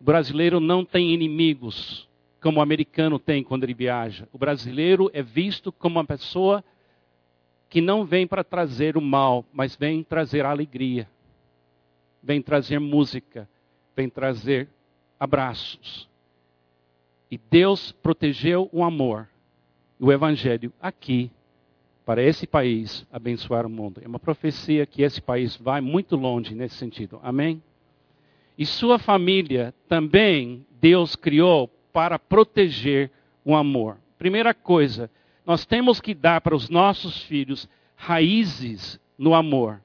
O 0.00 0.04
brasileiro 0.04 0.60
não 0.60 0.84
tem 0.84 1.12
inimigos 1.12 2.08
como 2.40 2.60
o 2.60 2.62
americano 2.62 3.18
tem 3.18 3.42
quando 3.42 3.64
ele 3.64 3.74
viaja. 3.74 4.28
O 4.32 4.38
brasileiro 4.38 5.10
é 5.12 5.20
visto 5.20 5.72
como 5.72 5.98
uma 5.98 6.04
pessoa 6.04 6.62
que 7.68 7.80
não 7.80 8.04
vem 8.04 8.24
para 8.24 8.44
trazer 8.44 8.96
o 8.96 9.00
mal, 9.00 9.44
mas 9.52 9.74
vem 9.74 10.04
trazer 10.04 10.46
alegria, 10.46 11.10
vem 12.22 12.40
trazer 12.40 12.78
música, 12.78 13.48
vem 13.96 14.08
trazer 14.08 14.68
abraços. 15.18 16.08
E 17.28 17.36
Deus 17.36 17.90
protegeu 17.90 18.70
o 18.72 18.84
amor, 18.84 19.28
o 19.98 20.12
evangelho 20.12 20.72
aqui 20.80 21.32
para 22.10 22.24
esse 22.24 22.44
país 22.44 23.06
abençoar 23.12 23.64
o 23.64 23.70
mundo. 23.70 24.00
É 24.04 24.08
uma 24.08 24.18
profecia 24.18 24.84
que 24.84 25.00
esse 25.00 25.22
país 25.22 25.54
vai 25.54 25.80
muito 25.80 26.16
longe 26.16 26.56
nesse 26.56 26.74
sentido. 26.74 27.20
Amém? 27.22 27.62
E 28.58 28.66
sua 28.66 28.98
família 28.98 29.72
também 29.88 30.66
Deus 30.80 31.14
criou 31.14 31.68
para 31.92 32.18
proteger 32.18 33.12
o 33.44 33.54
amor. 33.54 33.96
Primeira 34.18 34.52
coisa, 34.52 35.08
nós 35.46 35.64
temos 35.64 36.00
que 36.00 36.12
dar 36.12 36.40
para 36.40 36.56
os 36.56 36.68
nossos 36.68 37.22
filhos 37.22 37.68
raízes 37.94 38.98
no 39.16 39.32
amor. 39.32 39.80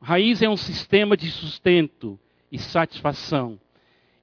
Raiz 0.00 0.40
é 0.42 0.48
um 0.48 0.56
sistema 0.56 1.16
de 1.16 1.28
sustento 1.28 2.16
e 2.52 2.58
satisfação. 2.60 3.58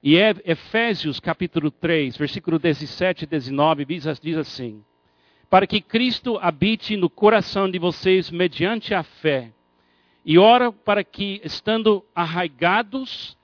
E 0.02 0.16
é 0.16 0.34
Efésios 0.42 1.20
capítulo 1.20 1.70
3, 1.70 2.16
versículo 2.16 2.58
17 2.58 3.24
e 3.24 3.26
19 3.26 3.84
diz, 3.84 4.20
diz 4.22 4.38
assim: 4.38 4.82
Para 5.48 5.66
que 5.66 5.80
Cristo 5.80 6.38
habite 6.40 6.96
no 6.96 7.08
coração 7.08 7.70
de 7.70 7.78
vocês 7.78 8.30
mediante 8.30 8.92
a 8.92 9.02
fé, 9.02 9.52
e 10.24 10.38
ora 10.38 10.72
para 10.72 11.04
que, 11.04 11.40
estando 11.44 12.04
arraigados 12.12 13.36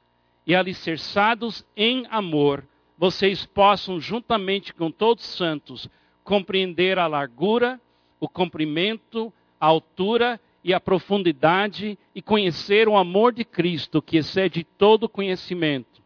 e 0.44 0.54
alicerçados 0.54 1.64
em 1.76 2.04
amor, 2.10 2.66
vocês 2.98 3.46
possam, 3.46 4.00
juntamente 4.00 4.74
com 4.74 4.90
todos 4.90 5.24
os 5.24 5.36
santos, 5.36 5.88
compreender 6.24 6.98
a 6.98 7.06
largura, 7.06 7.80
o 8.18 8.28
comprimento, 8.28 9.32
a 9.60 9.66
altura 9.66 10.40
e 10.64 10.74
a 10.74 10.80
profundidade 10.80 11.96
e 12.14 12.20
conhecer 12.20 12.88
o 12.88 12.96
amor 12.96 13.32
de 13.32 13.44
Cristo 13.44 14.02
que 14.02 14.16
excede 14.16 14.64
todo 14.64 15.08
conhecimento, 15.08 16.02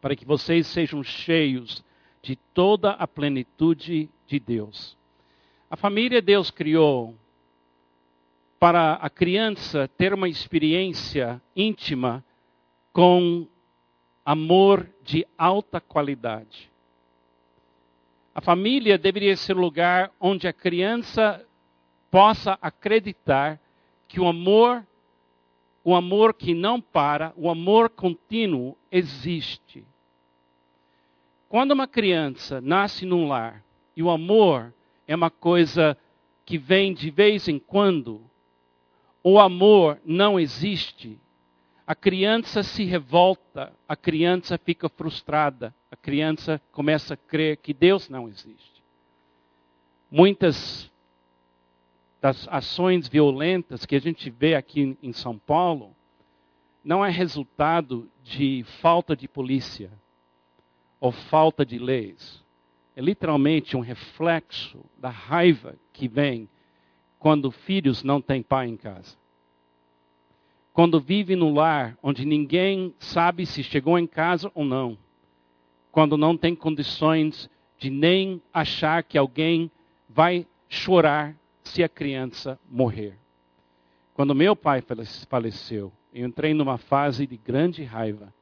para 0.00 0.16
que 0.16 0.24
vocês 0.24 0.66
sejam 0.66 1.02
cheios 1.02 1.84
de 2.22 2.36
toda 2.36 2.92
a 2.92 3.06
plenitude 3.06 4.08
de 4.26 4.40
Deus. 4.40 4.99
A 5.70 5.76
família 5.76 6.20
Deus 6.20 6.50
criou 6.50 7.14
para 8.58 8.94
a 8.94 9.08
criança 9.08 9.86
ter 9.96 10.12
uma 10.12 10.28
experiência 10.28 11.40
íntima 11.54 12.24
com 12.92 13.46
amor 14.24 14.90
de 15.04 15.24
alta 15.38 15.80
qualidade. 15.80 16.68
A 18.34 18.40
família 18.40 18.98
deveria 18.98 19.36
ser 19.36 19.56
o 19.56 19.60
lugar 19.60 20.10
onde 20.20 20.48
a 20.48 20.52
criança 20.52 21.46
possa 22.10 22.58
acreditar 22.60 23.60
que 24.08 24.18
o 24.18 24.26
amor, 24.26 24.84
o 25.84 25.94
amor 25.94 26.34
que 26.34 26.52
não 26.52 26.80
para, 26.80 27.32
o 27.36 27.48
amor 27.48 27.90
contínuo 27.90 28.76
existe. 28.90 29.86
Quando 31.48 31.70
uma 31.70 31.86
criança 31.86 32.60
nasce 32.60 33.06
num 33.06 33.28
lar 33.28 33.62
e 33.96 34.02
o 34.02 34.10
amor 34.10 34.74
é 35.10 35.16
uma 35.16 35.28
coisa 35.28 35.98
que 36.46 36.56
vem 36.56 36.94
de 36.94 37.10
vez 37.10 37.48
em 37.48 37.58
quando, 37.58 38.22
o 39.24 39.40
amor 39.40 40.00
não 40.04 40.38
existe, 40.38 41.18
a 41.84 41.96
criança 41.96 42.62
se 42.62 42.84
revolta, 42.84 43.72
a 43.88 43.96
criança 43.96 44.56
fica 44.56 44.88
frustrada, 44.88 45.74
a 45.90 45.96
criança 45.96 46.62
começa 46.70 47.14
a 47.14 47.16
crer 47.16 47.56
que 47.56 47.74
Deus 47.74 48.08
não 48.08 48.28
existe. 48.28 48.84
Muitas 50.08 50.88
das 52.20 52.46
ações 52.46 53.08
violentas 53.08 53.84
que 53.84 53.96
a 53.96 54.00
gente 54.00 54.30
vê 54.30 54.54
aqui 54.54 54.96
em 55.02 55.12
São 55.12 55.36
Paulo 55.36 55.92
não 56.84 57.04
é 57.04 57.10
resultado 57.10 58.08
de 58.22 58.62
falta 58.80 59.16
de 59.16 59.26
polícia 59.26 59.90
ou 61.00 61.10
falta 61.10 61.66
de 61.66 61.80
leis. 61.80 62.39
É 63.00 63.02
literalmente 63.02 63.76
um 63.76 63.80
reflexo 63.80 64.84
da 64.98 65.08
raiva 65.08 65.74
que 65.92 66.06
vem 66.06 66.48
quando 67.18 67.50
filhos 67.50 68.02
não 68.02 68.20
têm 68.20 68.42
pai 68.42 68.68
em 68.68 68.76
casa 68.76 69.20
quando 70.72 71.00
vive 71.00 71.36
no 71.36 71.52
lar 71.52 71.94
onde 72.02 72.24
ninguém 72.24 72.94
sabe 72.98 73.44
se 73.44 73.62
chegou 73.62 73.98
em 73.98 74.06
casa 74.06 74.50
ou 74.54 74.64
não, 74.64 74.96
quando 75.90 76.16
não 76.16 76.36
tem 76.36 76.54
condições 76.54 77.50
de 77.78 77.90
nem 77.90 78.40
achar 78.52 79.02
que 79.02 79.18
alguém 79.18 79.70
vai 80.08 80.46
chorar 80.68 81.36
se 81.62 81.82
a 81.82 81.88
criança 81.88 82.58
morrer. 82.66 83.18
Quando 84.14 84.34
meu 84.34 84.54
pai 84.54 84.82
faleceu, 85.28 85.92
eu 86.12 86.26
entrei 86.26 86.54
numa 86.54 86.78
fase 86.78 87.26
de 87.26 87.36
grande 87.36 87.82
raiva. 87.82 88.32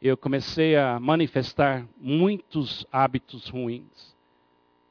Eu 0.00 0.16
comecei 0.16 0.76
a 0.76 0.98
manifestar 1.00 1.86
muitos 2.00 2.86
hábitos 2.92 3.48
ruins 3.48 4.16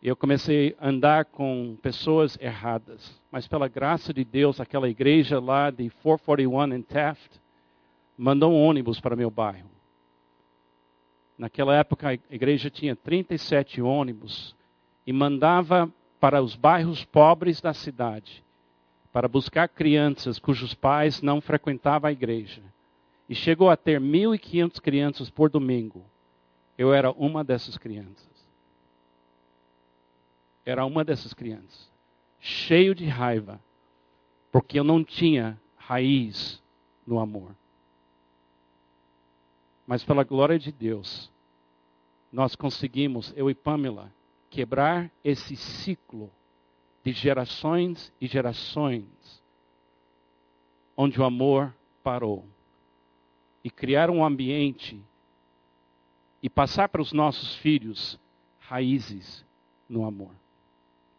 eu 0.01 0.15
comecei 0.15 0.75
a 0.79 0.87
andar 0.89 1.25
com 1.25 1.77
pessoas 1.81 2.37
erradas. 2.39 3.19
Mas 3.31 3.47
pela 3.47 3.67
graça 3.67 4.13
de 4.13 4.23
Deus, 4.23 4.59
aquela 4.59 4.87
igreja 4.87 5.39
lá 5.39 5.71
de 5.71 5.89
441 5.89 6.75
em 6.75 6.81
Taft 6.81 7.31
mandou 8.17 8.51
um 8.51 8.63
ônibus 8.63 8.99
para 8.99 9.15
meu 9.15 9.29
bairro. 9.29 9.69
Naquela 11.37 11.75
época 11.75 12.09
a 12.09 12.13
igreja 12.33 12.69
tinha 12.69 12.95
37 12.95 13.81
ônibus 13.81 14.55
e 15.05 15.11
mandava 15.11 15.91
para 16.19 16.41
os 16.41 16.55
bairros 16.55 17.03
pobres 17.03 17.61
da 17.61 17.73
cidade 17.73 18.43
para 19.11 19.27
buscar 19.27 19.67
crianças 19.67 20.39
cujos 20.39 20.73
pais 20.73 21.21
não 21.21 21.41
frequentavam 21.41 22.07
a 22.07 22.11
igreja. 22.11 22.61
E 23.27 23.35
chegou 23.35 23.69
a 23.69 23.77
ter 23.77 23.99
1.500 23.99 24.79
crianças 24.79 25.29
por 25.29 25.49
domingo. 25.49 26.05
Eu 26.77 26.93
era 26.93 27.11
uma 27.11 27.43
dessas 27.43 27.77
crianças 27.77 28.37
era 30.67 30.85
uma 30.85 31.01
dessas 31.01 31.33
crianças, 31.33 31.89
cheio 32.41 32.93
de 32.93 33.05
raiva, 33.05 33.57
porque 34.51 34.77
eu 34.77 34.83
não 34.83 35.01
tinha 35.01 35.57
raiz 35.77 36.61
no 37.05 37.19
amor. 37.19 37.55
Mas 39.87 40.03
pela 40.03 40.25
glória 40.25 40.59
de 40.59 40.69
Deus, 40.73 41.31
nós 42.29 42.53
conseguimos, 42.53 43.33
eu 43.37 43.49
e 43.49 43.55
Pamela, 43.55 44.13
quebrar 44.49 45.09
esse 45.23 45.55
ciclo 45.55 46.29
de 47.01 47.13
gerações 47.13 48.11
e 48.19 48.27
gerações, 48.27 49.07
onde 50.97 51.17
o 51.17 51.23
amor 51.23 51.73
parou, 52.03 52.45
e 53.67 53.69
criar 53.69 54.09
um 54.09 54.23
ambiente 54.23 54.97
e 56.41 56.49
passar 56.49 56.87
para 56.87 57.01
os 57.01 57.11
nossos 57.11 57.55
filhos 57.55 58.17
raízes 58.59 59.45
no 59.89 60.05
amor. 60.05 60.31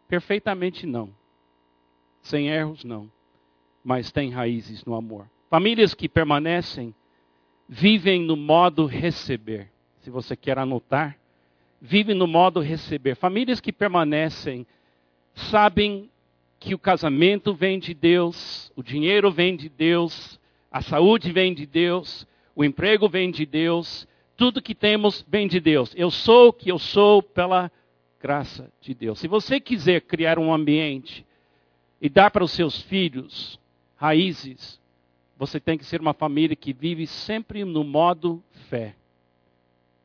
Perfeitamente 0.07 0.87
não. 0.87 1.13
Sem 2.23 2.49
erros, 2.49 2.83
não. 2.83 3.07
Mas 3.83 4.11
tem 4.11 4.31
raízes 4.31 4.83
no 4.83 4.95
amor. 4.95 5.29
Famílias 5.47 5.93
que 5.93 6.09
permanecem 6.09 6.95
vivem 7.67 8.23
no 8.23 8.35
modo 8.35 8.87
receber. 8.87 9.71
Se 9.99 10.09
você 10.09 10.35
quer 10.35 10.57
anotar, 10.57 11.19
vivem 11.79 12.15
no 12.15 12.25
modo 12.25 12.59
receber. 12.61 13.13
Famílias 13.13 13.61
que 13.61 13.71
permanecem 13.71 14.65
sabem 15.35 16.09
que 16.59 16.73
o 16.73 16.79
casamento 16.79 17.53
vem 17.53 17.77
de 17.77 17.93
Deus, 17.93 18.71
o 18.75 18.81
dinheiro 18.81 19.31
vem 19.31 19.55
de 19.55 19.69
Deus, 19.69 20.39
a 20.71 20.81
saúde 20.81 21.31
vem 21.31 21.53
de 21.53 21.67
Deus, 21.67 22.27
o 22.55 22.63
emprego 22.63 23.07
vem 23.07 23.31
de 23.31 23.45
Deus, 23.45 24.07
tudo 24.35 24.61
que 24.61 24.75
temos 24.75 25.25
vem 25.27 25.47
de 25.47 25.59
Deus. 25.59 25.93
Eu 25.95 26.09
sou 26.09 26.49
o 26.49 26.53
que 26.53 26.71
eu 26.71 26.79
sou 26.79 27.21
pela 27.21 27.71
graça 28.19 28.71
de 28.81 28.93
Deus. 28.93 29.19
Se 29.19 29.27
você 29.27 29.59
quiser 29.59 30.01
criar 30.01 30.37
um 30.37 30.53
ambiente 30.53 31.25
e 32.01 32.09
dar 32.09 32.31
para 32.31 32.43
os 32.43 32.51
seus 32.51 32.81
filhos 32.81 33.59
raízes, 33.95 34.79
você 35.37 35.59
tem 35.59 35.77
que 35.77 35.85
ser 35.85 36.01
uma 36.01 36.13
família 36.13 36.55
que 36.55 36.73
vive 36.73 37.07
sempre 37.07 37.63
no 37.63 37.83
modo 37.83 38.43
fé. 38.69 38.95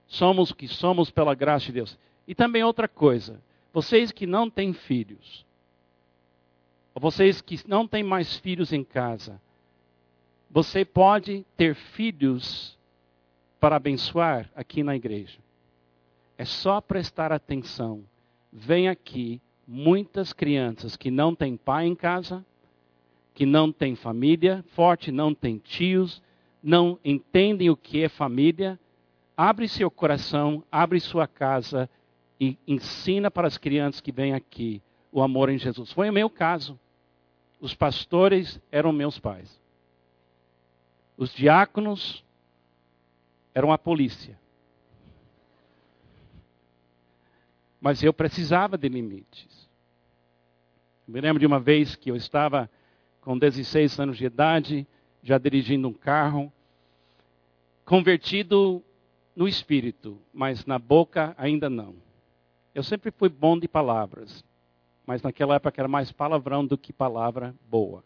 Somos 0.07 0.51
o 0.51 0.55
que 0.55 0.69
somos 0.69 1.11
pela 1.11 1.35
graça 1.35 1.67
de 1.67 1.73
Deus. 1.73 1.99
E 2.27 2.35
também 2.35 2.63
outra 2.63 2.87
coisa, 2.87 3.43
vocês 3.73 4.13
que 4.13 4.27
não 4.27 4.49
têm 4.49 4.73
filhos, 4.73 5.45
ou 6.95 7.01
vocês 7.01 7.41
que 7.41 7.59
não 7.67 7.87
têm 7.87 8.05
mais 8.05 8.37
filhos 8.37 8.73
em 8.73 8.85
casa, 8.85 9.41
você 10.51 10.85
pode 10.85 11.45
ter 11.57 11.75
filhos 11.75 12.79
para 13.61 13.77
abençoar 13.77 14.51
aqui 14.55 14.83
na 14.83 14.95
igreja. 14.95 15.39
É 16.37 16.45
só 16.45 16.81
prestar 16.81 17.33
atenção. 17.33 18.05
Vem 18.53 18.89
aqui 18.89 19.41
muitas 19.67 20.33
crianças 20.33 20.97
que 20.97 21.11
não 21.11 21.35
têm 21.35 21.57
pai 21.57 21.87
em 21.87 21.95
casa, 21.95 22.45
que 23.33 23.47
não 23.47 23.73
têm 23.73 23.97
família 23.97 24.65
forte, 24.75 25.11
não 25.11 25.35
têm 25.35 25.59
tios, 25.59 26.23
não 26.63 26.99
entendem 27.05 27.71
o 27.71 27.77
que 27.77 28.03
é 28.03 28.09
família. 28.09 28.79
Abre 29.37 29.67
seu 29.67 29.91
coração, 29.91 30.63
abre 30.71 31.01
sua 31.01 31.27
casa 31.27 31.89
e 32.39 32.57
ensina 32.67 33.31
para 33.31 33.49
as 33.49 33.59
crianças 33.59 34.01
que 34.01 34.13
vêm 34.13 34.35
aqui 34.35 34.83
o 35.11 35.23
amor 35.23 35.49
em 35.49 35.59
Jesus. 35.59 35.93
Foi 35.93 36.11
o 36.11 36.13
meu 36.13 36.29
caso. 36.29 36.79
Os 37.61 37.75
pastores 37.75 38.61
eram 38.71 38.93
meus 38.93 39.19
pais. 39.19 39.64
Os 41.17 41.33
diáconos 41.33 42.25
eram 43.55 43.73
a 43.73 43.79
polícia. 43.79 44.39
Mas 47.81 48.03
eu 48.03 48.13
precisava 48.13 48.77
de 48.77 48.89
limites. 48.89 49.69
me 51.07 51.21
lembro 51.21 51.39
de 51.39 51.47
uma 51.47 51.61
vez 51.61 51.95
que 51.95 52.11
eu 52.11 52.17
estava 52.17 52.69
com 53.21 53.39
16 53.39 54.01
anos 54.01 54.17
de 54.17 54.25
idade, 54.25 54.87
já 55.23 55.39
dirigindo 55.39 55.89
um 55.89 55.93
carro, 55.93 56.53
convertido 57.85 58.83
no 59.37 59.47
espírito, 59.47 60.21
mas 60.33 60.67
na 60.67 60.79
boca 60.79 61.35
ainda 61.39 61.69
não. 61.69 61.97
Eu 62.75 62.83
sempre 62.83 63.11
fui 63.11 63.29
bom 63.29 63.59
de 63.59 63.69
palavras, 63.69 64.45
mas 65.07 65.23
naquela 65.23 65.57
época 65.57 65.81
era 65.81 65.89
mais 65.89 66.11
palavrão 66.11 66.67
do 66.67 66.77
que 66.77 66.93
palavra 66.93 67.55
boa. 67.69 68.05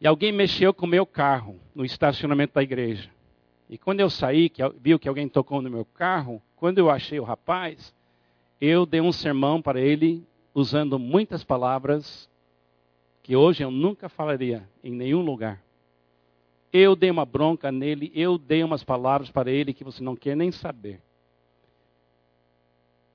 E 0.00 0.06
alguém 0.06 0.32
mexeu 0.32 0.74
com 0.74 0.86
o 0.86 0.88
meu 0.88 1.06
carro 1.06 1.58
no 1.74 1.84
estacionamento 1.84 2.54
da 2.54 2.62
igreja. 2.62 3.10
E 3.68 3.78
quando 3.78 4.00
eu 4.00 4.10
saí, 4.10 4.48
que 4.48 4.62
viu 4.80 4.98
que 4.98 5.08
alguém 5.08 5.28
tocou 5.28 5.60
no 5.60 5.70
meu 5.70 5.84
carro, 5.84 6.40
quando 6.54 6.78
eu 6.78 6.90
achei 6.90 7.18
o 7.18 7.24
rapaz, 7.24 7.94
eu 8.60 8.86
dei 8.86 9.00
um 9.00 9.12
sermão 9.12 9.60
para 9.60 9.80
ele 9.80 10.24
usando 10.54 10.98
muitas 10.98 11.42
palavras 11.42 12.30
que 13.22 13.34
hoje 13.34 13.62
eu 13.62 13.70
nunca 13.70 14.08
falaria 14.08 14.68
em 14.84 14.92
nenhum 14.92 15.20
lugar. 15.20 15.62
Eu 16.72 16.94
dei 16.94 17.10
uma 17.10 17.24
bronca 17.24 17.72
nele, 17.72 18.12
eu 18.14 18.38
dei 18.38 18.62
umas 18.62 18.84
palavras 18.84 19.30
para 19.30 19.50
ele 19.50 19.74
que 19.74 19.82
você 19.82 20.02
não 20.02 20.14
quer 20.14 20.36
nem 20.36 20.52
saber. 20.52 21.00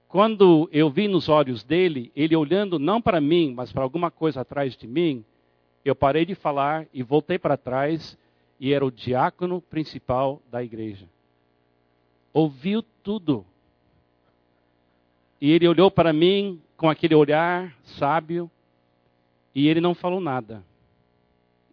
Quando 0.08 0.68
eu 0.74 0.90
vi 0.90 1.08
nos 1.08 1.30
olhos 1.30 1.64
dele, 1.64 2.12
ele 2.14 2.36
olhando 2.36 2.78
não 2.78 3.02
para 3.02 3.22
mim, 3.22 3.54
mas 3.56 3.72
para 3.72 3.84
alguma 3.84 4.12
coisa 4.12 4.42
atrás 4.42 4.76
de 4.76 4.86
mim, 4.86 5.24
eu 5.84 5.96
parei 5.96 6.26
de 6.26 6.36
falar 6.36 6.88
e 6.94 7.02
voltei 7.02 7.40
para 7.40 7.58
trás 7.58 8.18
e 8.60 8.74
era 8.74 8.86
o 8.86 8.92
diácono 8.92 9.62
principal 9.62 10.42
da 10.52 10.64
igreja. 10.64 11.08
Ouviu 12.32 12.84
tudo. 13.04 13.46
E 15.40 15.52
ele 15.52 15.68
olhou 15.68 15.90
para 15.90 16.14
mim 16.14 16.62
com 16.78 16.90
aquele 16.90 17.16
olhar 17.16 17.76
sábio 17.84 18.50
e 19.56 19.68
ele 19.68 19.82
não 19.82 19.96
falou 19.96 20.22
nada. 20.22 20.64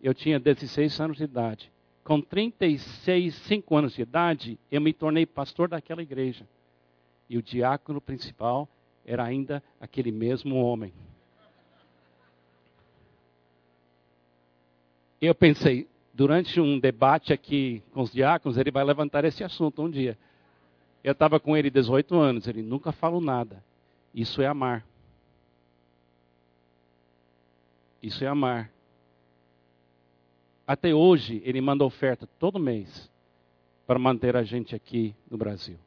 Eu 0.03 0.15
tinha 0.15 0.41
16 0.41 1.01
anos 1.01 1.17
de 1.19 1.25
idade. 1.25 1.71
Com 2.03 2.23
36, 2.23 3.35
5 3.35 3.77
anos 3.77 3.95
de 3.95 4.01
idade, 4.01 4.59
eu 4.71 4.81
me 4.81 4.95
tornei 4.95 5.27
pastor 5.27 5.69
daquela 5.69 6.03
igreja. 6.03 6.49
E 7.29 7.37
o 7.37 7.43
diácono 7.43 8.01
principal 8.01 8.67
era 9.05 9.25
ainda 9.25 9.63
aquele 9.79 10.11
mesmo 10.11 10.57
homem. 10.57 10.93
Eu 15.21 15.35
pensei, 15.35 15.89
durante 16.15 16.61
um 16.61 16.79
debate 16.79 17.33
aqui 17.33 17.83
com 17.93 18.03
os 18.03 18.13
diáconos, 18.13 18.57
ele 18.57 18.71
vai 18.71 18.85
levantar 18.85 19.25
esse 19.25 19.43
assunto 19.43 19.83
um 19.83 19.91
dia. 19.91 20.17
Eu 21.03 21.13
estava 21.13 21.41
com 21.41 21.57
ele 21.57 21.71
18 21.71 22.17
anos, 22.17 22.47
ele 22.47 22.63
nunca 22.63 22.93
falou 22.93 23.21
nada. 23.21 23.63
Isso 24.15 24.41
é 24.43 24.47
amar. 24.47 24.87
Isso 28.03 28.25
é 28.25 28.27
amar. 28.27 28.71
Até 30.67 30.95
hoje, 30.95 31.43
ele 31.45 31.61
manda 31.61 31.85
oferta 31.85 32.29
todo 32.39 32.59
mês 32.59 33.11
para 33.87 33.99
manter 33.99 34.37
a 34.37 34.43
gente 34.43 34.75
aqui 34.75 35.15
no 35.31 35.39
Brasil. 35.39 35.79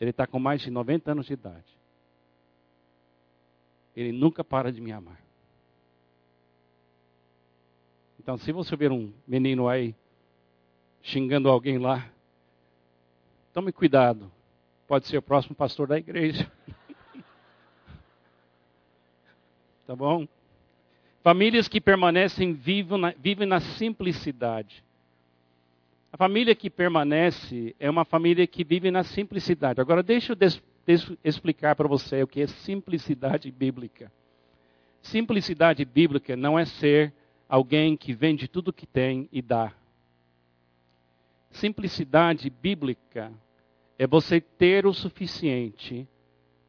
Ele 0.00 0.10
está 0.10 0.26
com 0.26 0.38
mais 0.38 0.60
de 0.60 0.70
90 0.70 1.12
anos 1.12 1.26
de 1.26 1.32
idade. 1.32 1.78
Ele 3.94 4.12
nunca 4.12 4.42
para 4.42 4.72
de 4.72 4.80
me 4.80 4.92
amar. 4.92 5.21
Então, 8.22 8.38
se 8.38 8.52
você 8.52 8.76
ver 8.76 8.92
um 8.92 9.12
menino 9.26 9.68
aí 9.68 9.96
xingando 11.02 11.48
alguém 11.48 11.76
lá, 11.76 12.08
tome 13.52 13.72
cuidado. 13.72 14.30
Pode 14.86 15.08
ser 15.08 15.18
o 15.18 15.22
próximo 15.22 15.56
pastor 15.56 15.88
da 15.88 15.98
igreja. 15.98 16.50
Tá 19.84 19.96
bom? 19.96 20.28
Famílias 21.24 21.66
que 21.66 21.80
permanecem 21.80 22.52
vivem 22.54 22.98
na, 22.98 23.12
vivem 23.18 23.48
na 23.48 23.58
simplicidade. 23.58 24.82
A 26.12 26.16
família 26.16 26.54
que 26.54 26.70
permanece 26.70 27.74
é 27.80 27.90
uma 27.90 28.04
família 28.04 28.46
que 28.46 28.62
vive 28.62 28.92
na 28.92 29.02
simplicidade. 29.02 29.80
Agora, 29.80 30.02
deixa 30.02 30.32
eu 30.32 30.36
des, 30.36 30.62
des, 30.86 31.12
explicar 31.22 31.74
para 31.74 31.88
você 31.88 32.22
o 32.22 32.28
que 32.28 32.40
é 32.40 32.46
simplicidade 32.46 33.50
bíblica. 33.50 34.10
Simplicidade 35.02 35.84
bíblica 35.84 36.36
não 36.36 36.56
é 36.56 36.64
ser 36.64 37.12
alguém 37.52 37.98
que 37.98 38.14
vende 38.14 38.48
tudo 38.48 38.72
que 38.72 38.86
tem 38.86 39.28
e 39.30 39.42
dá. 39.42 39.74
Simplicidade 41.50 42.48
bíblica 42.48 43.30
é 43.98 44.06
você 44.06 44.40
ter 44.40 44.86
o 44.86 44.94
suficiente 44.94 46.08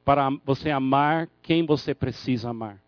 para 0.03 0.29
você 0.43 0.69
amar 0.71 1.29
quem 1.41 1.65
você 1.65 1.95
precisa 1.95 2.49
amar. 2.49 2.83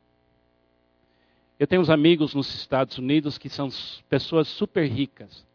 Eu 1.57 1.65
tenho 1.65 1.81
uns 1.81 1.89
amigos 1.89 2.35
nos 2.35 2.53
Estados 2.53 2.97
Unidos 2.97 3.37
que 3.37 3.47
são 3.47 3.69
pessoas 4.09 4.49
super 4.49 4.85
ricas. 4.85 5.47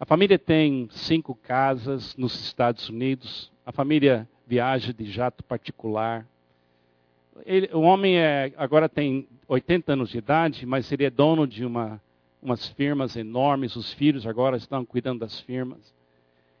A 0.00 0.04
família 0.04 0.36
tem 0.36 0.88
cinco 0.90 1.36
casas 1.36 2.16
nos 2.16 2.34
Estados 2.40 2.88
Unidos. 2.88 3.52
A 3.64 3.70
família 3.70 4.28
viaja 4.48 4.92
de 4.92 5.04
jato 5.04 5.44
particular. 5.44 6.26
Ele, 7.44 7.70
o 7.72 7.80
homem 7.80 8.18
é, 8.18 8.52
agora 8.56 8.88
tem 8.88 9.28
80 9.48 9.92
anos 9.92 10.10
de 10.10 10.18
idade, 10.18 10.66
mas 10.66 10.90
ele 10.92 11.04
é 11.04 11.10
dono 11.10 11.46
de 11.46 11.64
uma, 11.64 12.00
umas 12.42 12.66
firmas 12.68 13.16
enormes. 13.16 13.76
Os 13.76 13.92
filhos 13.92 14.26
agora 14.26 14.56
estão 14.56 14.84
cuidando 14.84 15.20
das 15.20 15.40
firmas. 15.40 15.94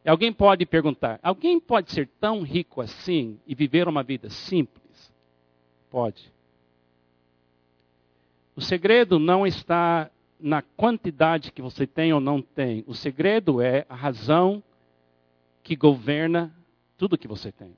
E 0.04 0.08
alguém 0.08 0.32
pode 0.32 0.64
perguntar: 0.66 1.18
alguém 1.22 1.60
pode 1.60 1.92
ser 1.92 2.08
tão 2.20 2.42
rico 2.42 2.80
assim 2.80 3.38
e 3.46 3.54
viver 3.54 3.88
uma 3.88 4.02
vida 4.02 4.30
simples? 4.30 5.12
Pode. 5.90 6.32
O 8.56 8.60
segredo 8.60 9.18
não 9.18 9.46
está 9.46 10.10
na 10.38 10.62
quantidade 10.62 11.52
que 11.52 11.62
você 11.62 11.86
tem 11.86 12.12
ou 12.12 12.20
não 12.20 12.40
tem. 12.40 12.84
O 12.86 12.94
segredo 12.94 13.60
é 13.60 13.84
a 13.88 13.94
razão 13.94 14.62
que 15.62 15.76
governa 15.76 16.54
tudo 16.96 17.18
que 17.18 17.28
você 17.28 17.52
tem. 17.52 17.76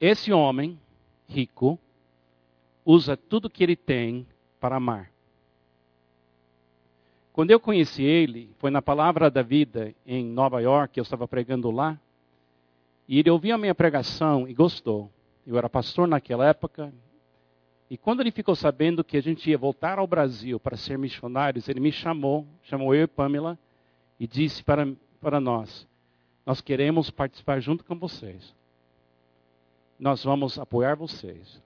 Esse 0.00 0.32
homem 0.32 0.78
rico 1.32 1.78
usa 2.84 3.16
tudo 3.16 3.50
que 3.50 3.62
ele 3.62 3.76
tem 3.76 4.26
para 4.60 4.76
amar. 4.76 5.10
Quando 7.32 7.50
eu 7.50 7.58
conheci 7.58 8.02
ele, 8.02 8.50
foi 8.58 8.70
na 8.70 8.82
Palavra 8.82 9.30
da 9.30 9.42
Vida 9.42 9.94
em 10.06 10.24
Nova 10.24 10.60
York, 10.60 10.98
eu 10.98 11.02
estava 11.02 11.26
pregando 11.26 11.70
lá, 11.70 11.98
e 13.08 13.18
ele 13.18 13.30
ouviu 13.30 13.54
a 13.54 13.58
minha 13.58 13.74
pregação 13.74 14.46
e 14.46 14.52
gostou. 14.52 15.10
Eu 15.46 15.56
era 15.56 15.68
pastor 15.68 16.06
naquela 16.06 16.46
época, 16.46 16.92
e 17.88 17.96
quando 17.96 18.20
ele 18.20 18.30
ficou 18.30 18.54
sabendo 18.54 19.02
que 19.02 19.16
a 19.16 19.22
gente 19.22 19.48
ia 19.48 19.58
voltar 19.58 19.98
ao 19.98 20.06
Brasil 20.06 20.60
para 20.60 20.76
ser 20.76 20.98
missionários, 20.98 21.68
ele 21.68 21.80
me 21.80 21.90
chamou, 21.90 22.46
chamou 22.62 22.94
eu 22.94 23.04
e 23.04 23.06
Pamela, 23.06 23.58
e 24.20 24.26
disse 24.26 24.62
para, 24.62 24.86
para 25.20 25.40
nós: 25.40 25.86
Nós 26.44 26.60
queremos 26.60 27.10
participar 27.10 27.60
junto 27.60 27.84
com 27.84 27.98
vocês. 27.98 28.54
Nós 30.02 30.24
vamos 30.24 30.58
apoiar 30.58 30.96
vocês. 30.96 31.62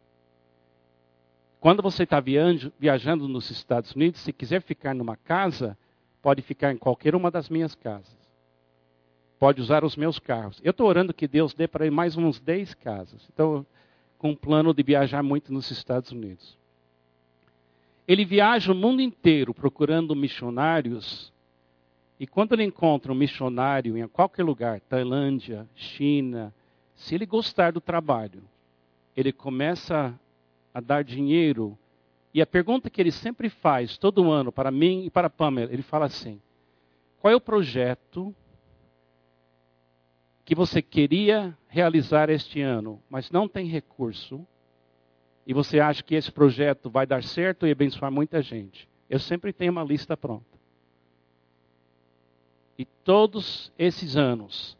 quando 1.58 1.82
você 1.82 2.02
está 2.02 2.20
viajando 2.20 3.26
nos 3.26 3.50
Estados 3.50 3.92
Unidos, 3.92 4.20
se 4.20 4.30
quiser 4.30 4.60
ficar 4.60 4.94
numa 4.94 5.16
casa, 5.16 5.74
pode 6.20 6.42
ficar 6.42 6.70
em 6.70 6.76
qualquer 6.76 7.14
uma 7.14 7.30
das 7.30 7.48
minhas 7.48 7.74
casas. 7.74 8.14
Pode 9.38 9.62
usar 9.62 9.84
os 9.84 9.96
meus 9.96 10.18
carros. 10.18 10.60
Eu 10.62 10.72
estou 10.72 10.86
orando 10.86 11.14
que 11.14 11.26
Deus 11.26 11.54
dê 11.54 11.66
para 11.66 11.90
mais 11.90 12.14
uns 12.14 12.38
10 12.38 12.74
casas. 12.74 13.26
Então, 13.32 13.64
com 14.18 14.32
um 14.32 14.36
plano 14.36 14.74
de 14.74 14.82
viajar 14.82 15.22
muito 15.22 15.50
nos 15.50 15.70
Estados 15.70 16.12
Unidos. 16.12 16.58
Ele 18.06 18.26
viaja 18.26 18.70
o 18.70 18.74
mundo 18.74 19.00
inteiro 19.00 19.54
procurando 19.54 20.14
missionários. 20.14 21.32
E 22.20 22.26
quando 22.26 22.52
ele 22.52 22.64
encontra 22.64 23.10
um 23.10 23.16
missionário 23.16 23.96
em 23.96 24.06
qualquer 24.06 24.44
lugar, 24.44 24.78
Tailândia, 24.80 25.66
China, 25.74 26.52
se 26.96 27.14
ele 27.14 27.24
gostar 27.24 27.72
do 27.72 27.80
trabalho, 27.80 28.42
ele 29.16 29.32
começa 29.32 30.18
a 30.74 30.80
dar 30.80 31.04
dinheiro. 31.04 31.78
E 32.34 32.42
a 32.42 32.46
pergunta 32.46 32.90
que 32.90 33.00
ele 33.00 33.12
sempre 33.12 33.48
faz, 33.48 33.96
todo 33.96 34.30
ano, 34.30 34.50
para 34.50 34.72
mim 34.72 35.04
e 35.04 35.10
para 35.10 35.30
Pamela, 35.30 35.72
ele 35.72 35.82
fala 35.82 36.06
assim: 36.06 36.42
qual 37.20 37.32
é 37.32 37.36
o 37.36 37.40
projeto 37.40 38.34
que 40.44 40.54
você 40.54 40.82
queria 40.82 41.56
realizar 41.68 42.28
este 42.30 42.60
ano, 42.60 43.00
mas 43.08 43.30
não 43.30 43.46
tem 43.46 43.66
recurso? 43.66 44.44
e 45.46 45.54
você 45.54 45.78
acha 45.78 46.02
que 46.02 46.16
esse 46.16 46.30
projeto 46.32 46.90
vai 46.90 47.06
dar 47.06 47.22
certo 47.22 47.66
e 47.66 47.70
abençoar 47.70 48.10
muita 48.10 48.42
gente, 48.42 48.88
eu 49.08 49.20
sempre 49.20 49.52
tenho 49.52 49.70
uma 49.70 49.84
lista 49.84 50.16
pronta. 50.16 50.44
E 52.76 52.84
todos 52.84 53.72
esses 53.78 54.16
anos, 54.16 54.76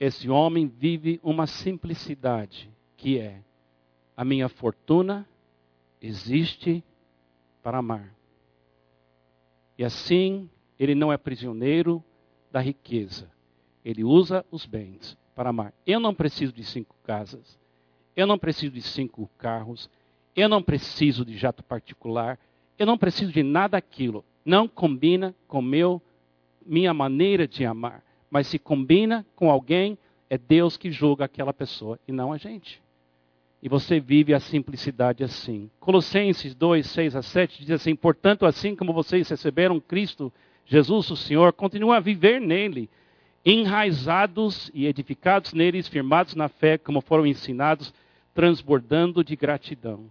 esse 0.00 0.30
homem 0.30 0.66
vive 0.66 1.20
uma 1.22 1.46
simplicidade, 1.46 2.70
que 2.96 3.18
é: 3.18 3.42
a 4.16 4.24
minha 4.24 4.48
fortuna 4.48 5.28
existe 6.00 6.82
para 7.62 7.78
amar. 7.78 8.14
E 9.76 9.84
assim, 9.84 10.48
ele 10.78 10.94
não 10.94 11.12
é 11.12 11.18
prisioneiro 11.18 12.02
da 12.50 12.60
riqueza. 12.60 13.30
Ele 13.84 14.02
usa 14.02 14.44
os 14.50 14.64
bens 14.64 15.16
para 15.34 15.50
amar. 15.50 15.74
Eu 15.86 16.00
não 16.00 16.14
preciso 16.14 16.52
de 16.52 16.64
cinco 16.64 16.96
casas. 17.04 17.58
Eu 18.16 18.26
não 18.26 18.38
preciso 18.38 18.72
de 18.72 18.82
cinco 18.82 19.30
carros. 19.38 19.90
Eu 20.34 20.48
não 20.48 20.62
preciso 20.62 21.24
de 21.24 21.36
jato 21.36 21.62
particular. 21.62 22.38
Eu 22.78 22.86
não 22.86 22.96
preciso 22.98 23.32
de 23.32 23.42
nada 23.42 23.72
daquilo. 23.72 24.24
Não 24.44 24.66
combina 24.66 25.34
com 25.46 25.62
meu, 25.62 26.00
minha 26.64 26.92
maneira 26.92 27.46
de 27.46 27.64
amar. 27.64 28.02
Mas 28.30 28.46
se 28.46 28.58
combina 28.58 29.26
com 29.34 29.50
alguém, 29.50 29.98
é 30.28 30.38
Deus 30.38 30.76
que 30.76 30.90
julga 30.90 31.24
aquela 31.24 31.52
pessoa 31.52 31.98
e 32.06 32.12
não 32.12 32.32
a 32.32 32.38
gente. 32.38 32.80
E 33.62 33.68
você 33.68 34.00
vive 34.00 34.32
a 34.32 34.40
simplicidade 34.40 35.22
assim. 35.22 35.70
Colossenses 35.80 36.54
2, 36.54 36.86
6 36.86 37.16
a 37.16 37.22
7 37.22 37.60
diz 37.60 37.70
assim: 37.72 37.94
Portanto, 37.94 38.46
assim 38.46 38.74
como 38.74 38.92
vocês 38.92 39.28
receberam 39.28 39.80
Cristo, 39.80 40.32
Jesus, 40.64 41.10
o 41.10 41.16
Senhor, 41.16 41.52
continuem 41.52 41.96
a 41.96 42.00
viver 42.00 42.40
nele 42.40 42.88
enraizados 43.44 44.70
e 44.74 44.86
edificados 44.86 45.52
neles, 45.52 45.88
firmados 45.88 46.34
na 46.34 46.48
fé, 46.48 46.76
como 46.78 47.00
foram 47.00 47.26
ensinados, 47.26 47.92
transbordando 48.34 49.24
de 49.24 49.34
gratidão. 49.34 50.10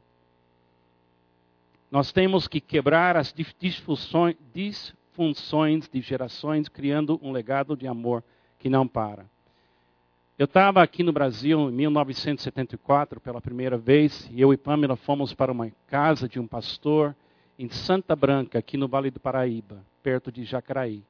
Nós 1.91 2.11
temos 2.11 2.47
que 2.47 2.59
quebrar 2.59 3.15
as 3.17 3.33
disfunções, 3.59 4.35
disfunções 5.19 5.89
de 5.89 5.99
gerações, 5.99 6.69
criando 6.69 7.19
um 7.21 7.31
legado 7.31 7.75
de 7.75 7.85
amor 7.85 8.23
que 8.57 8.69
não 8.69 8.87
para. 8.87 9.25
Eu 10.37 10.45
estava 10.45 10.81
aqui 10.81 11.03
no 11.03 11.11
Brasil 11.11 11.69
em 11.69 11.73
1974 11.73 13.19
pela 13.19 13.41
primeira 13.41 13.77
vez, 13.77 14.29
e 14.31 14.39
eu 14.39 14.53
e 14.53 14.57
Pamela 14.57 14.95
fomos 14.95 15.33
para 15.33 15.51
uma 15.51 15.69
casa 15.87 16.29
de 16.29 16.39
um 16.39 16.47
pastor 16.47 17.13
em 17.57 17.69
Santa 17.69 18.15
Branca, 18.15 18.59
aqui 18.59 18.77
no 18.77 18.87
Vale 18.87 19.11
do 19.11 19.19
Paraíba, 19.19 19.83
perto 20.01 20.31
de 20.31 20.45
Jacaraí. 20.45 21.03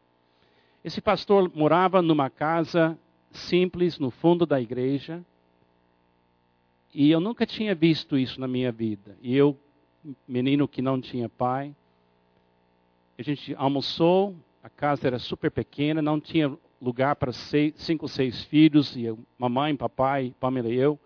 Esse 0.84 1.00
pastor 1.00 1.52
morava 1.54 2.02
numa 2.02 2.32
casa 2.32 2.98
simples 3.32 4.00
no 4.00 4.10
fundo 4.10 4.44
da 4.44 4.60
igreja. 4.60 5.24
E 6.92 7.12
eu 7.12 7.20
nunca 7.20 7.46
tinha 7.46 7.76
visto 7.76 8.18
isso 8.18 8.42
na 8.42 8.48
minha 8.48 8.72
vida. 8.72 9.16
E 9.22 9.36
eu, 9.36 9.56
menino 10.28 10.68
que 10.68 10.82
não 10.82 11.00
tinha 11.00 11.30
pai, 11.30 11.76
a 13.20 13.22
gente 13.22 13.54
almoçou, 13.56 14.34
a 14.64 14.70
casa 14.70 15.06
era 15.06 15.20
super 15.20 15.52
pequena, 15.52 16.02
não 16.02 16.22
tinha 16.22 16.58
lugar 16.82 17.18
para 17.18 17.34
seis, 17.34 17.74
cinco, 17.76 18.08
seis 18.08 18.44
filhos, 18.46 18.96
e 18.96 19.04
eu, 19.04 19.20
mamãe, 19.38 19.76
papai, 19.76 20.34
Pamela 20.40 20.70
e 20.70 20.78
eu. 20.78 20.98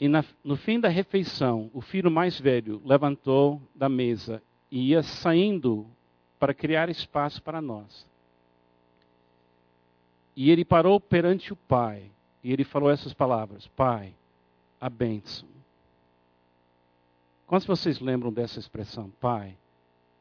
E 0.00 0.08
na, 0.08 0.24
no 0.42 0.56
fim 0.56 0.80
da 0.80 0.88
refeição, 0.88 1.70
o 1.74 1.82
filho 1.82 2.10
mais 2.10 2.40
velho 2.40 2.80
levantou 2.86 3.60
da 3.74 3.86
mesa 3.86 4.42
e 4.70 4.90
ia 4.90 5.02
saindo 5.02 5.86
para 6.38 6.54
criar 6.54 6.88
espaço 6.88 7.42
para 7.42 7.60
nós. 7.60 8.06
E 10.34 10.50
ele 10.50 10.64
parou 10.64 10.98
perante 10.98 11.52
o 11.52 11.56
Pai 11.56 12.10
e 12.42 12.50
ele 12.50 12.64
falou 12.64 12.90
essas 12.90 13.12
palavras: 13.12 13.66
Pai, 13.76 14.14
a 14.80 14.88
bênção. 14.88 15.46
Quantos 17.46 17.64
de 17.64 17.68
vocês 17.68 18.00
lembram 18.00 18.32
dessa 18.32 18.58
expressão? 18.58 19.10
Pai, 19.20 19.56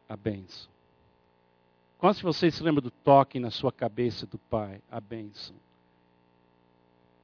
a 0.07 0.15
bênção. 0.15 0.69
Quantos 1.97 2.17
de 2.17 2.23
vocês 2.23 2.53
se 2.55 2.63
lembram 2.63 2.81
do 2.81 2.91
toque 2.91 3.39
na 3.39 3.49
sua 3.49 3.71
cabeça 3.71 4.25
do 4.25 4.37
Pai, 4.37 4.81
a 4.89 5.01
bênção? 5.01 5.55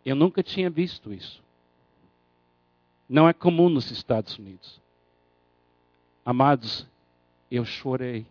Eu 0.04 0.16
nunca 0.16 0.42
tinha 0.42 0.70
visto 0.70 1.14
isso. 1.14 1.44
Não 3.08 3.30
é 3.30 3.34
comum 3.34 3.70
nos 3.70 3.92
Estados 3.92 4.38
Unidos. 4.38 4.82
Amados, 6.26 6.88
eu 7.52 7.64
chorei. 7.64 8.26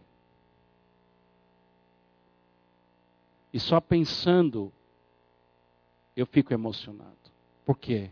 E 3.53 3.61
só 3.61 3.81
pensando, 3.81 4.73
eu 6.17 6.27
fico 6.27 6.53
emocionado. 6.53 7.17
Por 7.65 7.79
quê? 7.79 8.11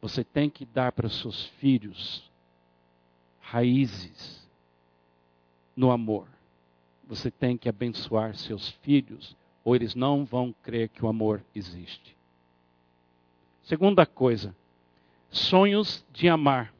Você 0.00 0.22
tem 0.22 0.48
que 0.48 0.64
dar 0.64 0.92
para 0.92 1.06
os 1.06 1.20
seus 1.20 1.46
filhos 1.46 2.30
raízes 3.40 4.37
no 5.78 5.92
amor. 5.92 6.26
Você 7.06 7.30
tem 7.30 7.56
que 7.56 7.68
abençoar 7.68 8.34
seus 8.34 8.68
filhos, 8.82 9.36
ou 9.64 9.76
eles 9.76 9.94
não 9.94 10.24
vão 10.24 10.52
crer 10.60 10.88
que 10.88 11.04
o 11.04 11.08
amor 11.08 11.40
existe. 11.54 12.16
Segunda 13.62 14.04
coisa, 14.04 14.54
sonhos 15.30 16.04
de 16.12 16.28
amar. 16.28 16.74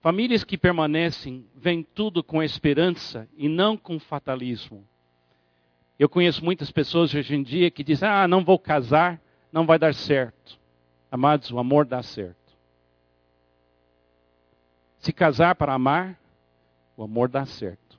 Famílias 0.00 0.44
que 0.44 0.56
permanecem 0.56 1.44
veem 1.52 1.82
tudo 1.82 2.22
com 2.22 2.40
esperança 2.40 3.28
e 3.36 3.48
não 3.48 3.76
com 3.76 3.98
fatalismo. 3.98 4.86
Eu 5.98 6.08
conheço 6.08 6.44
muitas 6.44 6.70
pessoas 6.70 7.12
hoje 7.12 7.34
em 7.34 7.42
dia 7.42 7.72
que 7.72 7.82
dizem: 7.82 8.08
ah, 8.08 8.28
não 8.28 8.44
vou 8.44 8.56
casar, 8.56 9.20
não 9.50 9.66
vai 9.66 9.80
dar 9.80 9.94
certo. 9.94 10.60
Amados, 11.10 11.50
o 11.50 11.58
amor 11.58 11.86
dá 11.86 12.04
certo. 12.04 12.36
Se 14.98 15.12
casar 15.12 15.56
para 15.56 15.74
amar, 15.74 16.16
o 16.96 17.04
amor 17.04 17.28
dá 17.28 17.44
certo. 17.44 17.98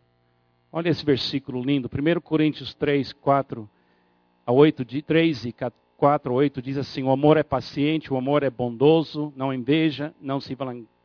Olha 0.72 0.90
esse 0.90 1.06
versículo 1.06 1.62
lindo, 1.62 1.90
1 1.90 2.22
Coríntios 2.22 2.74
3, 2.74 3.14
4 3.14 3.70
a 4.46 4.52
8, 4.52 4.86
3 5.04 5.46
e 5.46 5.56
4 5.98 6.32
a 6.32 6.36
8 6.36 6.62
diz 6.62 6.78
assim: 6.78 7.04
O 7.04 7.12
amor 7.12 7.38
é 7.38 7.44
paciente, 7.44 8.14
o 8.14 8.18
amor 8.18 8.44
é 8.44 8.50
bondoso, 8.50 9.34
não 9.36 9.54
inveja, 9.54 10.14
não 10.22 10.40
se 10.40 10.56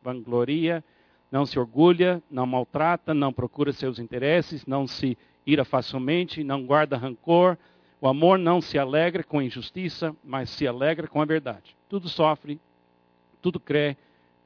vangloria, 0.01 0.83
não 1.31 1.45
se 1.45 1.57
orgulha, 1.57 2.21
não 2.29 2.45
maltrata, 2.45 3.13
não 3.13 3.33
procura 3.33 3.73
seus 3.73 3.99
interesses, 3.99 4.65
não 4.65 4.85
se 4.85 5.17
ira 5.45 5.65
facilmente, 5.65 6.43
não 6.43 6.65
guarda 6.65 6.97
rancor. 6.97 7.57
O 7.99 8.07
amor 8.07 8.37
não 8.37 8.59
se 8.59 8.77
alegra 8.77 9.23
com 9.23 9.39
a 9.39 9.43
injustiça, 9.43 10.15
mas 10.23 10.49
se 10.49 10.67
alegra 10.67 11.07
com 11.07 11.21
a 11.21 11.25
verdade. 11.25 11.75
Tudo 11.87 12.09
sofre, 12.09 12.59
tudo 13.41 13.59
crê, 13.59 13.95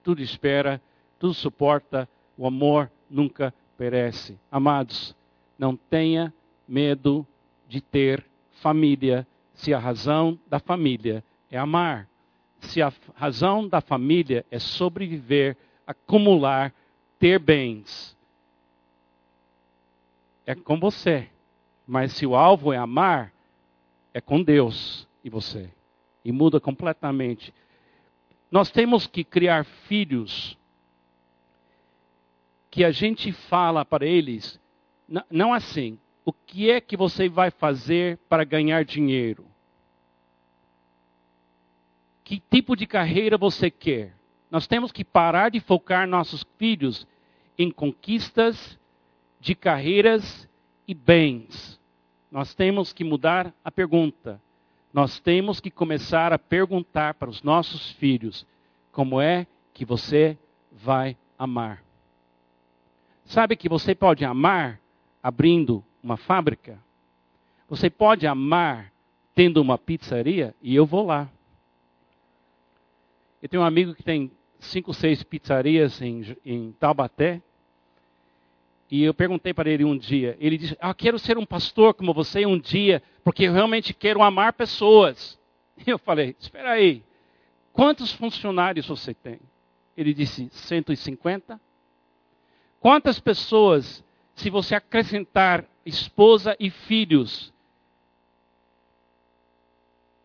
tudo 0.03 0.21
espera, 0.21 0.81
tudo 1.19 1.33
suporta. 1.33 2.07
O 2.37 2.45
amor 2.45 2.91
nunca 3.09 3.53
perece. 3.77 4.37
Amados, 4.51 5.15
não 5.57 5.75
tenha 5.75 6.33
medo 6.67 7.25
de 7.67 7.81
ter 7.81 8.25
família, 8.61 9.27
se 9.53 9.73
a 9.73 9.79
razão 9.79 10.39
da 10.47 10.59
família 10.59 11.23
é 11.49 11.57
amar. 11.57 12.07
Se 12.59 12.81
a 12.81 12.91
razão 13.15 13.67
da 13.67 13.81
família 13.81 14.45
é 14.49 14.59
sobreviver, 14.59 15.55
acumular, 15.85 16.73
ter 17.19 17.39
bens, 17.39 18.17
é 20.45 20.55
com 20.55 20.79
você. 20.79 21.29
Mas 21.85 22.13
se 22.13 22.25
o 22.25 22.35
alvo 22.35 22.73
é 22.73 22.77
amar, 22.77 23.33
é 24.13 24.21
com 24.21 24.41
Deus 24.41 25.07
e 25.23 25.29
você. 25.29 25.69
E 26.23 26.31
muda 26.31 26.59
completamente. 26.59 27.53
Nós 28.49 28.71
temos 28.71 29.05
que 29.05 29.23
criar 29.23 29.65
filhos 29.65 30.56
que 32.77 32.85
a 32.85 32.91
gente 32.91 33.31
fala 33.31 33.83
para 33.83 34.05
eles, 34.05 34.61
não 35.31 35.51
assim, 35.51 35.97
o 36.23 36.31
que 36.31 36.69
é 36.69 36.79
que 36.79 36.95
você 36.95 37.27
vai 37.27 37.49
fazer 37.49 38.19
para 38.29 38.43
ganhar 38.43 38.85
dinheiro? 38.85 39.47
Que 42.23 42.39
tipo 42.39 42.75
de 42.75 42.85
carreira 42.85 43.35
você 43.35 43.71
quer? 43.71 44.13
Nós 44.51 44.67
temos 44.67 44.91
que 44.91 45.03
parar 45.03 45.49
de 45.49 45.59
focar 45.59 46.07
nossos 46.07 46.45
filhos 46.59 47.07
em 47.57 47.71
conquistas 47.71 48.79
de 49.39 49.55
carreiras 49.55 50.47
e 50.87 50.93
bens. 50.93 51.81
Nós 52.31 52.53
temos 52.53 52.93
que 52.93 53.03
mudar 53.03 53.51
a 53.65 53.71
pergunta. 53.71 54.39
Nós 54.93 55.19
temos 55.19 55.59
que 55.59 55.71
começar 55.71 56.31
a 56.31 56.37
perguntar 56.37 57.15
para 57.15 57.27
os 57.31 57.41
nossos 57.41 57.89
filhos 57.93 58.45
como 58.91 59.19
é 59.19 59.47
que 59.73 59.83
você 59.83 60.37
vai 60.71 61.17
amar. 61.39 61.86
Sabe 63.27 63.57
que 63.57 63.67
você 63.67 63.93
pode 63.93 64.23
amar 64.23 64.79
abrindo 65.21 65.83
uma 66.01 66.15
fábrica? 66.15 66.79
Você 67.67 67.89
pode 67.89 68.25
amar 68.25 68.93
tendo 69.35 69.61
uma 69.61 69.77
pizzaria? 69.77 70.55
E 70.61 70.73
eu 70.73 70.85
vou 70.85 71.05
lá. 71.05 71.29
Eu 73.43 73.49
tenho 73.49 73.63
um 73.63 73.65
amigo 73.65 73.93
que 73.93 74.01
tem 74.01 74.31
cinco, 74.59 74.93
seis 74.93 75.23
pizzarias 75.23 76.01
em, 76.01 76.37
em 76.45 76.71
Taubaté. 76.79 77.41
E 78.89 79.03
eu 79.03 79.13
perguntei 79.13 79.53
para 79.53 79.69
ele 79.69 79.83
um 79.83 79.97
dia, 79.97 80.37
ele 80.39 80.57
disse: 80.57 80.77
Ah, 80.79 80.93
quero 80.93 81.19
ser 81.19 81.37
um 81.37 81.45
pastor 81.45 81.93
como 81.93 82.13
você 82.13 82.45
um 82.45 82.57
dia, 82.57 83.03
porque 83.25 83.43
eu 83.43 83.51
realmente 83.51 83.93
quero 83.93 84.23
amar 84.23 84.53
pessoas. 84.53 85.37
E 85.85 85.89
eu 85.91 85.99
falei: 85.99 86.33
Espera 86.39 86.71
aí, 86.71 87.03
quantos 87.73 88.13
funcionários 88.13 88.87
você 88.87 89.13
tem? 89.13 89.41
Ele 89.97 90.13
disse: 90.13 90.47
150. 90.49 91.66
Quantas 92.79 93.19
pessoas, 93.19 94.03
se 94.35 94.49
você 94.49 94.75
acrescentar 94.75 95.65
esposa 95.85 96.55
e 96.59 96.69
filhos, 96.69 97.53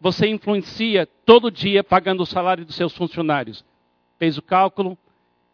você 0.00 0.26
influencia 0.26 1.06
todo 1.24 1.50
dia 1.50 1.84
pagando 1.84 2.22
o 2.22 2.26
salário 2.26 2.64
dos 2.64 2.74
seus 2.74 2.94
funcionários? 2.94 3.64
Fez 4.18 4.36
o 4.36 4.42
cálculo, 4.42 4.98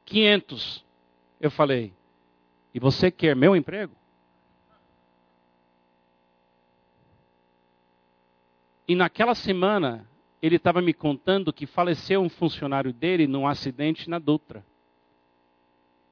500. 0.06 0.84
Eu 1.40 1.50
falei: 1.50 1.92
E 2.74 2.80
você 2.80 3.10
quer 3.10 3.36
meu 3.36 3.54
emprego? 3.54 3.94
E 8.88 8.94
naquela 8.94 9.34
semana, 9.34 10.08
ele 10.40 10.56
estava 10.56 10.80
me 10.80 10.94
contando 10.94 11.52
que 11.52 11.66
faleceu 11.66 12.22
um 12.22 12.30
funcionário 12.30 12.90
dele 12.90 13.26
num 13.26 13.46
acidente 13.46 14.08
na 14.08 14.18
Dutra. 14.18 14.64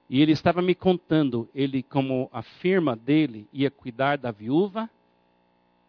E 0.09 0.23
ele 0.23 0.33
estava 0.33 0.62
me 0.62 0.75
contando, 0.75 1.49
ele 1.55 1.83
como 1.83 2.29
a 2.33 2.42
firma 2.42 2.95
dele 2.95 3.49
ia 3.53 3.71
cuidar 3.71 4.16
da 4.19 4.31
viúva 4.31 4.88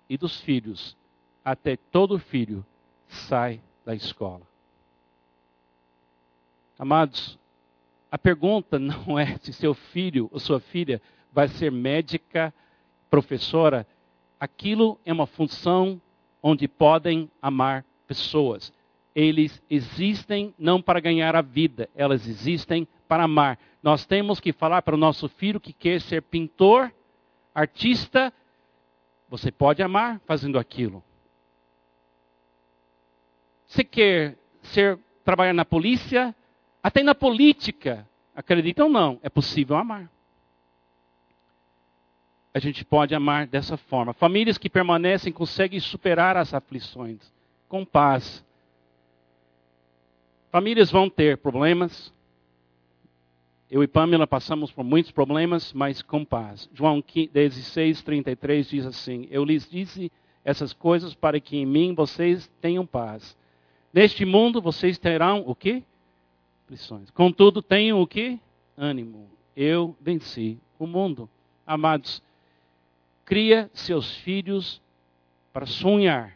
e 0.09 0.17
dos 0.17 0.39
filhos, 0.41 0.97
até 1.45 1.77
todo 1.77 2.17
filho 2.17 2.65
sai 3.07 3.61
da 3.85 3.93
escola. 3.93 4.41
Amados, 6.79 7.37
a 8.11 8.17
pergunta 8.17 8.77
não 8.79 9.17
é 9.19 9.37
se 9.37 9.53
seu 9.53 9.73
filho 9.73 10.29
ou 10.31 10.39
sua 10.39 10.59
filha 10.59 11.01
vai 11.31 11.47
ser 11.47 11.71
médica, 11.71 12.53
professora. 13.09 13.87
Aquilo 14.39 14.99
é 15.05 15.13
uma 15.13 15.27
função 15.27 16.01
onde 16.41 16.67
podem 16.67 17.29
amar 17.41 17.85
pessoas. 18.07 18.73
Eles 19.17 19.59
existem 19.67 20.53
não 20.59 20.79
para 20.79 20.99
ganhar 20.99 21.35
a 21.35 21.41
vida, 21.41 21.89
elas 21.95 22.27
existem 22.27 22.87
para 23.07 23.23
amar. 23.23 23.57
Nós 23.81 24.05
temos 24.05 24.39
que 24.39 24.53
falar 24.53 24.83
para 24.83 24.93
o 24.93 24.97
nosso 24.97 25.27
filho 25.27 25.59
que 25.59 25.73
quer 25.73 25.99
ser 26.01 26.21
pintor, 26.21 26.93
artista, 27.55 28.31
você 29.27 29.51
pode 29.51 29.81
amar 29.81 30.21
fazendo 30.27 30.59
aquilo. 30.59 31.03
Você 33.65 33.83
quer 33.83 34.37
ser 34.61 34.99
trabalhar 35.25 35.53
na 35.53 35.65
polícia, 35.65 36.35
até 36.83 37.01
na 37.01 37.15
política, 37.15 38.07
acreditam 38.35 38.85
ou 38.85 38.93
não, 38.93 39.19
é 39.23 39.29
possível 39.29 39.77
amar. 39.77 40.11
A 42.53 42.59
gente 42.59 42.85
pode 42.85 43.15
amar 43.15 43.47
dessa 43.47 43.77
forma. 43.77 44.13
Famílias 44.13 44.59
que 44.59 44.69
permanecem 44.69 45.33
conseguem 45.33 45.79
superar 45.79 46.37
as 46.37 46.53
aflições 46.53 47.33
com 47.67 47.83
paz. 47.83 48.45
Famílias 50.57 50.89
vão 50.89 51.07
ter 51.07 51.37
problemas. 51.37 52.11
Eu 53.69 53.83
e 53.83 53.87
Pamela 53.87 54.25
passamos 54.25 54.71
por 54.71 54.83
muitos 54.83 55.11
problemas, 55.11 55.71
mas 55.71 56.01
com 56.01 56.25
paz. 56.25 56.67
João 56.73 56.99
16, 57.31 58.01
33 58.01 58.67
diz 58.67 58.83
assim: 58.87 59.27
Eu 59.29 59.45
lhes 59.45 59.69
disse 59.69 60.11
essas 60.43 60.73
coisas 60.73 61.13
para 61.13 61.39
que 61.39 61.57
em 61.57 61.63
mim 61.63 61.93
vocês 61.93 62.51
tenham 62.59 62.87
paz. 62.87 63.37
Neste 63.93 64.25
mundo 64.25 64.59
vocês 64.59 64.97
terão 64.97 65.43
o 65.45 65.53
quê? 65.53 65.83
Aflições. 66.65 67.11
Contudo, 67.11 67.61
tenham 67.61 68.01
o 68.01 68.07
quê? 68.07 68.39
Ânimo. 68.75 69.29
Eu 69.55 69.95
venci 70.01 70.57
o 70.79 70.87
mundo. 70.87 71.29
Amados, 71.67 72.19
cria 73.23 73.69
seus 73.75 74.15
filhos 74.15 74.81
para 75.53 75.67
sonhar 75.67 76.35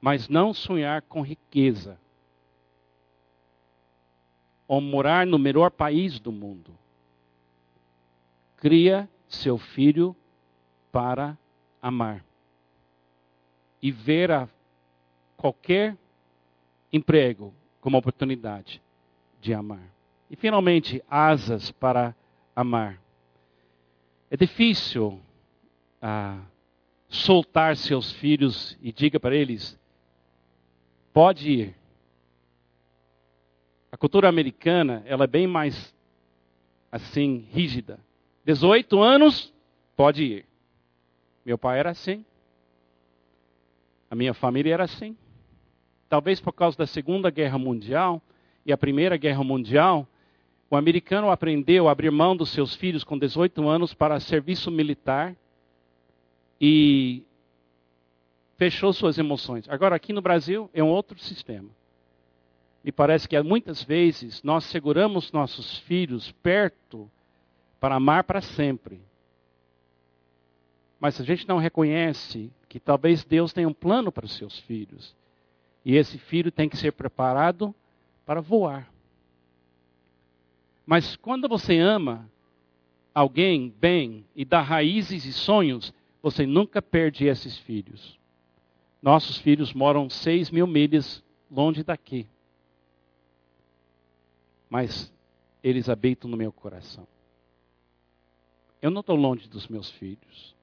mas 0.00 0.28
não 0.28 0.54
sonhar 0.54 1.02
com 1.02 1.20
riqueza. 1.20 1.98
Ou 4.66 4.80
morar 4.80 5.26
no 5.26 5.38
melhor 5.38 5.70
país 5.70 6.18
do 6.18 6.32
mundo. 6.32 6.76
Cria 8.56 9.08
seu 9.28 9.58
filho 9.58 10.14
para 10.90 11.36
amar. 11.80 12.24
E 13.80 13.90
ver 13.92 14.30
a 14.30 14.48
qualquer 15.36 15.96
emprego 16.92 17.54
como 17.80 17.98
oportunidade 17.98 18.82
de 19.40 19.54
amar. 19.54 19.92
E 20.30 20.34
finalmente, 20.34 21.02
asas 21.08 21.70
para 21.70 22.14
amar. 22.54 23.00
É 24.30 24.36
difícil 24.36 25.20
ah, 26.02 26.40
soltar 27.08 27.76
seus 27.76 28.12
filhos 28.12 28.76
e 28.80 28.92
diga 28.92 29.20
para 29.20 29.36
eles: 29.36 29.78
pode 31.12 31.50
ir. 31.50 31.74
A 33.96 33.98
cultura 33.98 34.28
americana, 34.28 35.02
ela 35.06 35.24
é 35.24 35.26
bem 35.26 35.46
mais 35.46 35.96
assim, 36.92 37.48
rígida. 37.50 37.98
18 38.44 39.02
anos, 39.02 39.54
pode 39.96 40.22
ir. 40.22 40.46
Meu 41.46 41.56
pai 41.56 41.78
era 41.78 41.92
assim. 41.92 42.22
A 44.10 44.14
minha 44.14 44.34
família 44.34 44.74
era 44.74 44.84
assim. 44.84 45.16
Talvez 46.10 46.38
por 46.42 46.52
causa 46.52 46.76
da 46.76 46.86
Segunda 46.86 47.30
Guerra 47.30 47.56
Mundial 47.56 48.20
e 48.66 48.70
a 48.70 48.76
Primeira 48.76 49.16
Guerra 49.16 49.42
Mundial, 49.42 50.06
o 50.68 50.76
americano 50.76 51.30
aprendeu 51.30 51.88
a 51.88 51.92
abrir 51.92 52.10
mão 52.10 52.36
dos 52.36 52.50
seus 52.50 52.74
filhos 52.74 53.02
com 53.02 53.18
18 53.18 53.66
anos 53.66 53.94
para 53.94 54.20
serviço 54.20 54.70
militar 54.70 55.34
e 56.60 57.22
fechou 58.58 58.92
suas 58.92 59.16
emoções. 59.16 59.66
Agora, 59.70 59.96
aqui 59.96 60.12
no 60.12 60.20
Brasil, 60.20 60.68
é 60.74 60.84
um 60.84 60.90
outro 60.90 61.18
sistema. 61.18 61.70
Me 62.86 62.92
parece 62.92 63.28
que 63.28 63.42
muitas 63.42 63.82
vezes 63.82 64.44
nós 64.44 64.62
seguramos 64.66 65.32
nossos 65.32 65.76
filhos 65.78 66.30
perto 66.40 67.10
para 67.80 67.96
amar 67.96 68.22
para 68.22 68.40
sempre. 68.40 69.00
Mas 71.00 71.20
a 71.20 71.24
gente 71.24 71.48
não 71.48 71.58
reconhece 71.58 72.48
que 72.68 72.78
talvez 72.78 73.24
Deus 73.24 73.52
tenha 73.52 73.66
um 73.66 73.74
plano 73.74 74.12
para 74.12 74.24
os 74.24 74.36
seus 74.36 74.60
filhos. 74.60 75.16
E 75.84 75.96
esse 75.96 76.16
filho 76.16 76.52
tem 76.52 76.68
que 76.68 76.76
ser 76.76 76.92
preparado 76.92 77.74
para 78.24 78.40
voar. 78.40 78.88
Mas 80.86 81.16
quando 81.16 81.48
você 81.48 81.80
ama 81.80 82.30
alguém 83.12 83.74
bem 83.80 84.24
e 84.32 84.44
dá 84.44 84.60
raízes 84.60 85.24
e 85.24 85.32
sonhos, 85.32 85.92
você 86.22 86.46
nunca 86.46 86.80
perde 86.80 87.26
esses 87.26 87.58
filhos. 87.58 88.16
Nossos 89.02 89.38
filhos 89.38 89.72
moram 89.72 90.08
seis 90.08 90.52
mil 90.52 90.68
milhas 90.68 91.20
longe 91.50 91.82
daqui. 91.82 92.28
Mas 94.68 95.12
eles 95.62 95.88
habitam 95.88 96.30
no 96.30 96.36
meu 96.36 96.52
coração. 96.52 97.06
Eu 98.80 98.90
não 98.90 99.00
estou 99.00 99.16
longe 99.16 99.48
dos 99.48 99.68
meus 99.68 99.90
filhos. 99.90 100.54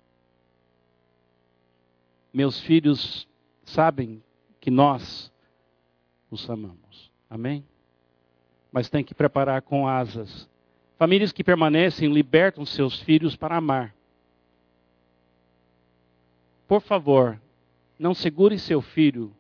Meus 2.34 2.60
filhos 2.62 3.28
sabem 3.64 4.24
que 4.60 4.72
nós 4.72 5.32
os 6.32 6.50
amamos. 6.50 7.12
Amém? 7.30 7.66
Mas 8.72 8.90
tem 8.90 9.04
que 9.04 9.14
preparar 9.14 9.62
com 9.62 9.88
asas. 9.88 10.50
Famílias 10.98 11.32
que 11.32 11.44
permanecem 11.44 12.12
libertam 12.12 12.66
seus 12.66 13.00
filhos 13.02 13.36
para 13.36 13.58
amar. 13.58 13.94
Por 16.68 16.82
favor, 16.82 17.40
não 18.00 18.14
segure 18.14 18.58
seu 18.58 18.82
filho 18.82 19.36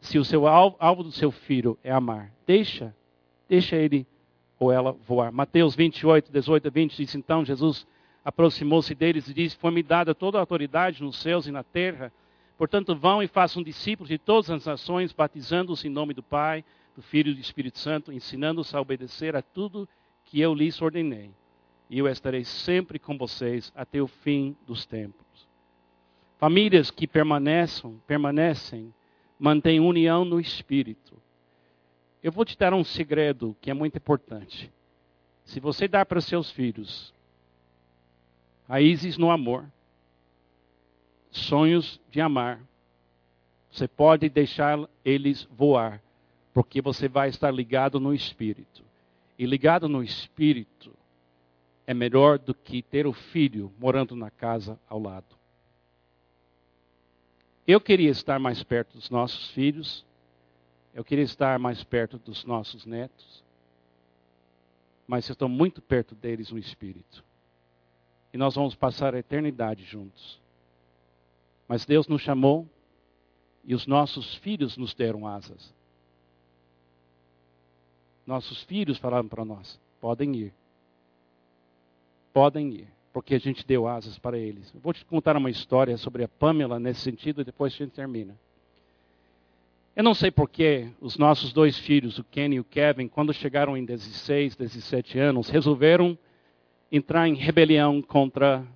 se 0.00 0.18
o 0.18 0.24
seu 0.24 0.46
alvo, 0.46 0.76
alvo 0.78 1.02
do 1.02 1.12
seu 1.12 1.30
filho 1.30 1.78
é 1.82 1.90
amar. 1.90 2.32
Deixa, 2.46 2.94
deixa 3.50 3.74
ele 3.74 4.06
ou 4.60 4.70
ela 4.70 4.92
voar. 4.92 5.32
Mateus 5.32 5.74
28, 5.74 6.30
18 6.30 6.68
a 6.68 6.70
20 6.70 6.96
diz 6.96 7.14
então: 7.16 7.44
Jesus 7.44 7.84
aproximou-se 8.24 8.94
deles 8.94 9.28
e 9.28 9.34
disse: 9.34 9.56
Foi-me 9.56 9.82
dada 9.82 10.14
toda 10.14 10.38
a 10.38 10.40
autoridade 10.40 11.02
nos 11.02 11.16
céus 11.16 11.48
e 11.48 11.50
na 11.50 11.64
terra. 11.64 12.12
Portanto, 12.56 12.94
vão 12.94 13.22
e 13.22 13.26
façam 13.26 13.62
discípulos 13.62 14.08
de 14.08 14.18
todas 14.18 14.50
as 14.50 14.66
nações, 14.66 15.12
batizando-os 15.12 15.84
em 15.84 15.88
nome 15.88 16.14
do 16.14 16.22
Pai, 16.22 16.64
do 16.94 17.02
Filho 17.02 17.32
e 17.32 17.34
do 17.34 17.40
Espírito 17.40 17.78
Santo, 17.78 18.12
ensinando-os 18.12 18.72
a 18.74 18.80
obedecer 18.80 19.34
a 19.34 19.42
tudo 19.42 19.88
que 20.26 20.40
eu 20.40 20.54
lhes 20.54 20.80
ordenei. 20.80 21.30
E 21.88 21.98
eu 21.98 22.06
estarei 22.06 22.44
sempre 22.44 22.98
com 22.98 23.18
vocês 23.18 23.72
até 23.74 24.00
o 24.00 24.06
fim 24.06 24.54
dos 24.66 24.86
tempos. 24.86 25.48
Famílias 26.38 26.90
que 26.90 27.06
permanecem, 27.06 28.00
permanecem, 28.06 28.94
mantêm 29.38 29.80
união 29.80 30.24
no 30.24 30.38
Espírito. 30.38 31.20
Eu 32.22 32.30
vou 32.30 32.44
te 32.44 32.56
dar 32.56 32.74
um 32.74 32.84
segredo 32.84 33.56
que 33.60 33.70
é 33.70 33.74
muito 33.74 33.96
importante. 33.96 34.70
Se 35.44 35.58
você 35.58 35.88
dá 35.88 36.04
para 36.04 36.20
seus 36.20 36.50
filhos 36.50 37.14
raízes 38.68 39.18
no 39.18 39.30
amor, 39.30 39.66
sonhos 41.30 42.00
de 42.10 42.20
amar, 42.20 42.60
você 43.70 43.88
pode 43.88 44.28
deixar 44.28 44.78
eles 45.04 45.48
voar, 45.50 46.00
porque 46.52 46.80
você 46.80 47.08
vai 47.08 47.28
estar 47.28 47.50
ligado 47.50 47.98
no 47.98 48.14
Espírito. 48.14 48.84
E 49.38 49.46
ligado 49.46 49.88
no 49.88 50.02
Espírito 50.02 50.92
é 51.86 51.94
melhor 51.94 52.38
do 52.38 52.54
que 52.54 52.82
ter 52.82 53.06
o 53.06 53.12
filho 53.12 53.72
morando 53.78 54.14
na 54.14 54.30
casa 54.30 54.78
ao 54.88 55.00
lado. 55.00 55.36
Eu 57.66 57.80
queria 57.80 58.10
estar 58.10 58.38
mais 58.38 58.62
perto 58.62 58.96
dos 58.96 59.10
nossos 59.10 59.50
filhos, 59.50 60.04
eu 60.94 61.04
queria 61.04 61.24
estar 61.24 61.58
mais 61.58 61.84
perto 61.84 62.18
dos 62.18 62.44
nossos 62.44 62.84
netos, 62.84 63.44
mas 65.06 65.28
eu 65.28 65.32
estou 65.32 65.48
muito 65.48 65.80
perto 65.80 66.14
deles 66.14 66.50
no 66.50 66.58
Espírito. 66.58 67.24
E 68.32 68.38
nós 68.38 68.54
vamos 68.54 68.74
passar 68.74 69.14
a 69.14 69.18
eternidade 69.18 69.84
juntos. 69.84 70.40
Mas 71.66 71.84
Deus 71.84 72.06
nos 72.06 72.22
chamou 72.22 72.68
e 73.64 73.74
os 73.74 73.86
nossos 73.86 74.34
filhos 74.36 74.76
nos 74.76 74.94
deram 74.94 75.26
asas. 75.26 75.74
Nossos 78.26 78.62
filhos 78.62 78.98
falaram 78.98 79.28
para 79.28 79.44
nós: 79.44 79.80
podem 80.00 80.34
ir. 80.36 80.54
Podem 82.32 82.70
ir, 82.70 82.88
porque 83.12 83.34
a 83.34 83.40
gente 83.40 83.66
deu 83.66 83.88
asas 83.88 84.18
para 84.18 84.38
eles. 84.38 84.72
Eu 84.72 84.80
vou 84.80 84.92
te 84.92 85.04
contar 85.04 85.36
uma 85.36 85.50
história 85.50 85.96
sobre 85.96 86.22
a 86.22 86.28
Pamela 86.28 86.78
nesse 86.78 87.00
sentido 87.00 87.40
e 87.40 87.44
depois 87.44 87.72
a 87.72 87.76
gente 87.76 87.90
termina. 87.90 88.38
Eu 89.94 90.04
não 90.04 90.14
sei 90.14 90.30
porquê 90.30 90.88
os 91.00 91.18
nossos 91.18 91.52
dois 91.52 91.76
filhos, 91.76 92.18
o 92.18 92.24
Ken 92.24 92.54
e 92.54 92.60
o 92.60 92.64
Kevin, 92.64 93.08
quando 93.08 93.34
chegaram 93.34 93.76
em 93.76 93.84
16, 93.84 94.54
17 94.56 95.18
anos, 95.18 95.48
resolveram 95.48 96.16
entrar 96.92 97.28
em 97.28 97.34
rebelião 97.34 98.00
contra 98.00 98.66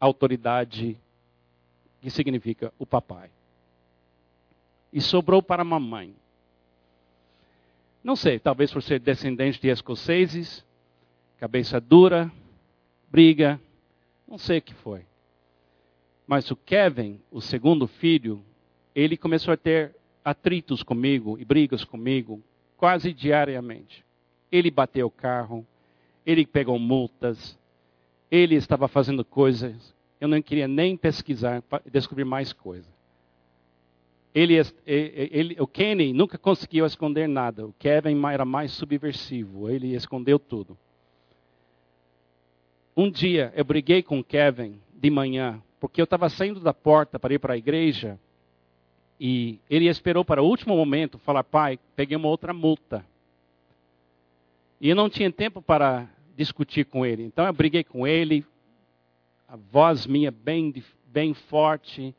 a 0.00 0.06
autoridade 0.06 0.96
que 2.00 2.10
significa 2.10 2.72
o 2.78 2.86
papai. 2.86 3.30
E 4.92 5.00
sobrou 5.00 5.42
para 5.42 5.62
a 5.62 5.64
mamãe. 5.64 6.14
Não 8.04 8.14
sei, 8.14 8.38
talvez 8.38 8.72
por 8.72 8.82
ser 8.82 9.00
descendente 9.00 9.60
de 9.60 9.68
escoceses, 9.68 10.64
cabeça 11.38 11.80
dura, 11.80 12.30
briga, 13.10 13.60
não 14.26 14.38
sei 14.38 14.58
o 14.58 14.62
que 14.62 14.74
foi. 14.74 15.04
Mas 16.26 16.50
o 16.50 16.56
Kevin, 16.56 17.20
o 17.30 17.40
segundo 17.40 17.86
filho, 17.86 18.44
ele 18.94 19.16
começou 19.16 19.52
a 19.52 19.56
ter 19.56 19.97
atritos 20.28 20.82
comigo 20.82 21.38
e 21.38 21.44
brigas 21.44 21.84
comigo 21.84 22.42
quase 22.76 23.12
diariamente. 23.12 24.04
Ele 24.50 24.70
bateu 24.70 25.06
o 25.06 25.10
carro, 25.10 25.66
ele 26.24 26.46
pegou 26.46 26.78
multas, 26.78 27.58
ele 28.30 28.54
estava 28.54 28.88
fazendo 28.88 29.24
coisas, 29.24 29.94
eu 30.20 30.28
não 30.28 30.40
queria 30.42 30.68
nem 30.68 30.96
pesquisar 30.96 31.62
descobrir 31.90 32.24
mais 32.24 32.52
coisas. 32.52 32.98
Ele, 34.34 34.54
ele, 34.86 35.56
o 35.58 35.66
Kenny 35.66 36.12
nunca 36.12 36.36
conseguiu 36.36 36.84
esconder 36.84 37.26
nada. 37.26 37.66
O 37.66 37.72
Kevin 37.78 38.22
era 38.26 38.44
mais 38.44 38.70
subversivo. 38.72 39.68
Ele 39.70 39.94
escondeu 39.94 40.38
tudo. 40.38 40.78
Um 42.96 43.10
dia 43.10 43.52
eu 43.56 43.64
briguei 43.64 44.02
com 44.02 44.20
o 44.20 44.24
Kevin 44.24 44.78
de 44.92 45.10
manhã, 45.10 45.60
porque 45.80 46.00
eu 46.00 46.04
estava 46.04 46.28
saindo 46.28 46.60
da 46.60 46.74
porta 46.74 47.18
para 47.18 47.34
ir 47.34 47.38
para 47.38 47.54
a 47.54 47.56
igreja 47.56 48.20
e 49.20 49.58
ele 49.68 49.88
esperou 49.88 50.24
para 50.24 50.42
o 50.42 50.46
último 50.46 50.76
momento 50.76 51.18
falar: 51.18 51.42
Pai, 51.44 51.78
peguei 51.96 52.16
uma 52.16 52.28
outra 52.28 52.52
multa. 52.52 53.04
E 54.80 54.88
eu 54.88 54.94
não 54.94 55.10
tinha 55.10 55.30
tempo 55.30 55.60
para 55.60 56.08
discutir 56.36 56.84
com 56.84 57.04
ele. 57.04 57.24
Então 57.24 57.44
eu 57.44 57.52
briguei 57.52 57.82
com 57.82 58.06
ele, 58.06 58.46
a 59.48 59.56
voz 59.56 60.06
minha 60.06 60.30
bem, 60.30 60.72
bem 61.06 61.34
forte. 61.34 62.14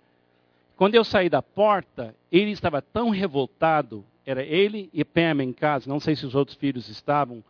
Quando 0.75 0.95
eu 0.95 1.03
saí 1.03 1.29
da 1.29 1.41
porta, 1.41 2.13
ele 2.31 2.51
estava 2.51 2.81
tão 2.81 3.09
revoltado. 3.09 4.03
Era 4.25 4.43
ele 4.43 4.89
e 4.93 5.05
Pam 5.05 5.41
em 5.41 5.53
casa. 5.53 5.89
Não 5.89 5.99
sei 5.99 6.15
se 6.15 6.25
os 6.25 6.35
outros 6.35 6.57
filhos 6.57 6.89
estavam, 6.89 7.43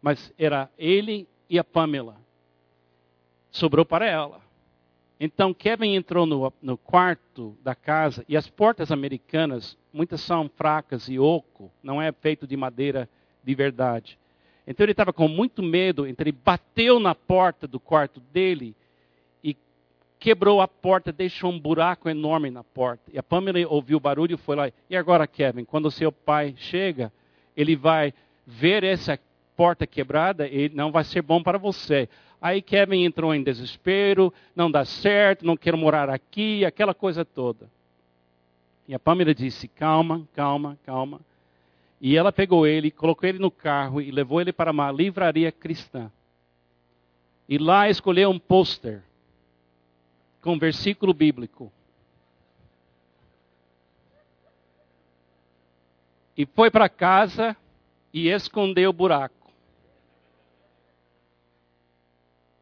mas 0.00 0.32
era 0.38 0.70
ele 0.78 1.26
e 1.50 1.58
a 1.58 1.64
Pamela. 1.64 2.16
Sobrou 3.50 3.84
para 3.84 4.06
ela. 4.06 4.43
Então 5.18 5.54
Kevin 5.54 5.94
entrou 5.94 6.26
no, 6.26 6.52
no, 6.60 6.76
quarto 6.76 7.56
da 7.62 7.74
casa 7.74 8.24
e 8.28 8.36
as 8.36 8.48
portas 8.48 8.90
americanas, 8.90 9.78
muitas 9.92 10.20
são 10.20 10.50
fracas 10.56 11.08
e 11.08 11.18
oco, 11.18 11.70
não 11.82 12.02
é 12.02 12.10
feito 12.12 12.46
de 12.46 12.56
madeira 12.56 13.08
de 13.42 13.54
verdade. 13.54 14.18
Então 14.66 14.84
ele 14.84 14.92
estava 14.92 15.12
com 15.12 15.28
muito 15.28 15.62
medo, 15.62 16.06
então 16.06 16.24
ele 16.24 16.32
bateu 16.32 16.98
na 16.98 17.14
porta 17.14 17.66
do 17.68 17.78
quarto 17.78 18.20
dele 18.32 18.74
e 19.42 19.56
quebrou 20.18 20.60
a 20.60 20.66
porta, 20.66 21.12
deixou 21.12 21.50
um 21.50 21.60
buraco 21.60 22.08
enorme 22.08 22.50
na 22.50 22.64
porta. 22.64 23.04
E 23.12 23.18
a 23.18 23.22
Pamela 23.22 23.58
ouviu 23.68 23.98
o 23.98 24.00
barulho 24.00 24.34
e 24.34 24.38
foi 24.38 24.56
lá. 24.56 24.72
E 24.90 24.96
agora, 24.96 25.26
Kevin, 25.26 25.64
quando 25.64 25.90
seu 25.90 26.10
pai 26.10 26.54
chega, 26.56 27.12
ele 27.56 27.76
vai 27.76 28.12
ver 28.46 28.82
essa 28.82 29.18
porta 29.56 29.86
quebrada 29.86 30.48
e 30.48 30.68
não 30.70 30.90
vai 30.90 31.04
ser 31.04 31.22
bom 31.22 31.42
para 31.42 31.58
você. 31.58 32.08
Aí 32.44 32.60
Kevin 32.60 33.04
entrou 33.04 33.34
em 33.34 33.42
desespero, 33.42 34.30
não 34.54 34.70
dá 34.70 34.84
certo, 34.84 35.46
não 35.46 35.56
quero 35.56 35.78
morar 35.78 36.10
aqui, 36.10 36.62
aquela 36.62 36.92
coisa 36.92 37.24
toda. 37.24 37.70
E 38.86 38.94
a 38.94 38.98
Pamela 38.98 39.34
disse: 39.34 39.66
calma, 39.66 40.28
calma, 40.34 40.78
calma. 40.84 41.22
E 41.98 42.18
ela 42.18 42.30
pegou 42.30 42.66
ele, 42.66 42.90
colocou 42.90 43.26
ele 43.26 43.38
no 43.38 43.50
carro 43.50 43.98
e 43.98 44.10
levou 44.10 44.42
ele 44.42 44.52
para 44.52 44.72
uma 44.72 44.92
livraria 44.92 45.50
cristã. 45.50 46.12
E 47.48 47.56
lá 47.56 47.88
escolheu 47.88 48.28
um 48.28 48.38
pôster 48.38 49.02
com 50.42 50.58
versículo 50.58 51.14
bíblico. 51.14 51.72
E 56.36 56.44
foi 56.44 56.70
para 56.70 56.90
casa 56.90 57.56
e 58.12 58.28
escondeu 58.28 58.90
o 58.90 58.92
buraco. 58.92 59.33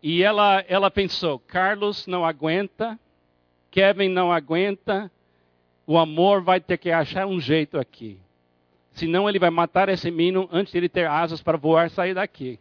E 0.03 0.23
ela, 0.23 0.65
ela 0.67 0.91
pensou: 0.91 1.39
Carlos 1.39 2.07
não 2.07 2.25
aguenta, 2.25 2.99
Kevin 3.71 4.09
não 4.09 4.33
aguenta, 4.33 5.11
o 5.87 5.97
amor 5.97 6.43
vai 6.43 6.61
ter 6.61 6.77
que 6.79 6.91
achar 6.91 7.27
um 7.27 7.41
jeito 7.41 7.79
aqui. 7.79 8.19
Senão 8.93 9.29
ele 9.29 9.39
vai 9.39 9.51
matar 9.51 9.89
esse 9.89 10.11
menino 10.11 10.49
antes 10.53 10.73
de 10.73 10.79
ele 10.79 10.89
ter 10.89 11.07
asas 11.07 11.41
para 11.41 11.57
voar 11.57 11.87
e 11.87 11.91
sair 11.91 12.15
daqui. 12.15 12.59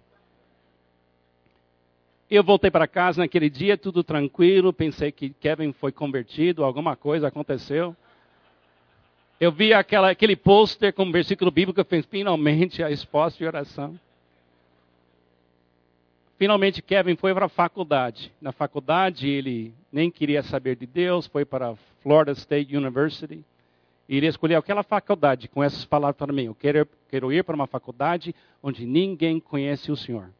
Eu 2.29 2.43
voltei 2.43 2.71
para 2.71 2.87
casa 2.87 3.21
naquele 3.21 3.49
dia, 3.49 3.77
tudo 3.77 4.05
tranquilo. 4.05 4.71
Pensei 4.71 5.11
que 5.11 5.31
Kevin 5.31 5.73
foi 5.73 5.91
convertido, 5.91 6.63
alguma 6.63 6.95
coisa 6.95 7.27
aconteceu. 7.27 7.93
Eu 9.37 9.51
vi 9.51 9.73
aquela, 9.73 10.11
aquele 10.11 10.37
pôster 10.37 10.93
com 10.93 11.03
um 11.03 11.11
versículo 11.11 11.51
bíblico, 11.51 11.83
fez 11.83 12.05
finalmente 12.05 12.81
a 12.81 12.87
resposta 12.87 13.37
de 13.37 13.45
oração. 13.45 13.99
Finalmente, 16.41 16.81
Kevin 16.81 17.15
foi 17.15 17.35
para 17.35 17.45
a 17.45 17.49
faculdade. 17.49 18.33
Na 18.41 18.51
faculdade, 18.51 19.29
ele 19.29 19.75
nem 19.91 20.09
queria 20.09 20.41
saber 20.41 20.75
de 20.75 20.87
Deus, 20.87 21.27
foi 21.27 21.45
para 21.45 21.69
a 21.69 21.75
Florida 22.01 22.31
State 22.31 22.75
University. 22.75 23.45
E 24.09 24.17
ele 24.17 24.25
escolheu 24.25 24.57
aquela 24.57 24.81
faculdade 24.81 25.47
com 25.47 25.63
essas 25.63 25.85
palavras 25.85 26.17
para 26.17 26.33
mim: 26.33 26.45
Eu 26.45 26.55
quero, 26.55 26.89
quero 27.11 27.31
ir 27.31 27.43
para 27.43 27.53
uma 27.53 27.67
faculdade 27.67 28.33
onde 28.63 28.87
ninguém 28.87 29.39
conhece 29.39 29.91
o 29.91 29.95
Senhor. 29.95 30.31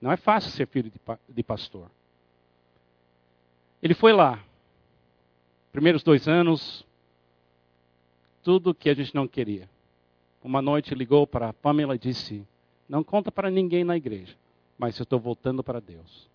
Não 0.00 0.12
é 0.12 0.16
fácil 0.16 0.52
ser 0.52 0.68
filho 0.68 0.92
de, 0.92 1.00
de 1.28 1.42
pastor. 1.42 1.90
Ele 3.82 3.94
foi 3.94 4.12
lá. 4.12 4.38
Primeiros 5.72 6.04
dois 6.04 6.28
anos, 6.28 6.86
tudo 8.44 8.76
que 8.76 8.90
a 8.90 8.94
gente 8.94 9.12
não 9.12 9.26
queria. 9.26 9.68
Uma 10.40 10.62
noite 10.62 10.94
ligou 10.94 11.26
para 11.26 11.52
Pamela 11.52 11.96
e 11.96 11.98
disse: 11.98 12.46
não 12.90 13.04
conta 13.04 13.30
para 13.30 13.52
ninguém 13.52 13.84
na 13.84 13.96
igreja, 13.96 14.36
mas 14.76 14.98
eu 14.98 15.04
estou 15.04 15.20
voltando 15.20 15.62
para 15.62 15.80
Deus. 15.80 16.28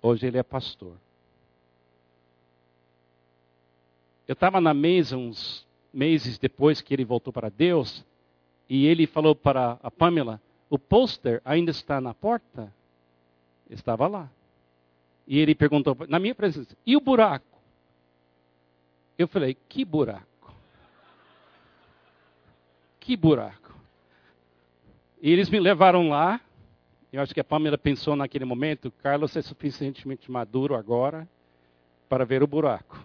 Hoje 0.00 0.24
ele 0.24 0.38
é 0.38 0.42
pastor. 0.44 0.96
Eu 4.28 4.34
estava 4.34 4.60
na 4.60 4.72
mesa 4.72 5.16
uns 5.16 5.66
meses 5.92 6.38
depois 6.38 6.80
que 6.80 6.94
ele 6.94 7.04
voltou 7.04 7.32
para 7.32 7.48
Deus, 7.48 8.04
e 8.68 8.86
ele 8.86 9.04
falou 9.04 9.34
para 9.34 9.80
a 9.82 9.90
Pamela: 9.90 10.40
o 10.70 10.78
pôster 10.78 11.42
ainda 11.44 11.72
está 11.72 12.00
na 12.00 12.14
porta? 12.14 12.72
Estava 13.68 14.06
lá. 14.06 14.30
E 15.26 15.40
ele 15.40 15.56
perguntou, 15.56 15.96
na 16.08 16.20
minha 16.20 16.36
presença, 16.36 16.76
e 16.86 16.96
o 16.96 17.00
buraco? 17.00 17.44
Eu 19.18 19.26
falei, 19.26 19.56
que 19.68 19.84
buraco? 19.84 20.24
Que 23.00 23.16
buraco? 23.16 23.65
E 25.20 25.30
eles 25.30 25.48
me 25.48 25.58
levaram 25.58 26.08
lá. 26.08 26.40
Eu 27.12 27.22
acho 27.22 27.32
que 27.32 27.40
a 27.40 27.44
Pamela 27.44 27.78
pensou 27.78 28.14
naquele 28.14 28.44
momento, 28.44 28.90
Carlos 29.02 29.36
é 29.36 29.42
suficientemente 29.42 30.30
maduro 30.30 30.74
agora 30.74 31.26
para 32.08 32.24
ver 32.24 32.42
o 32.42 32.46
buraco. 32.46 33.02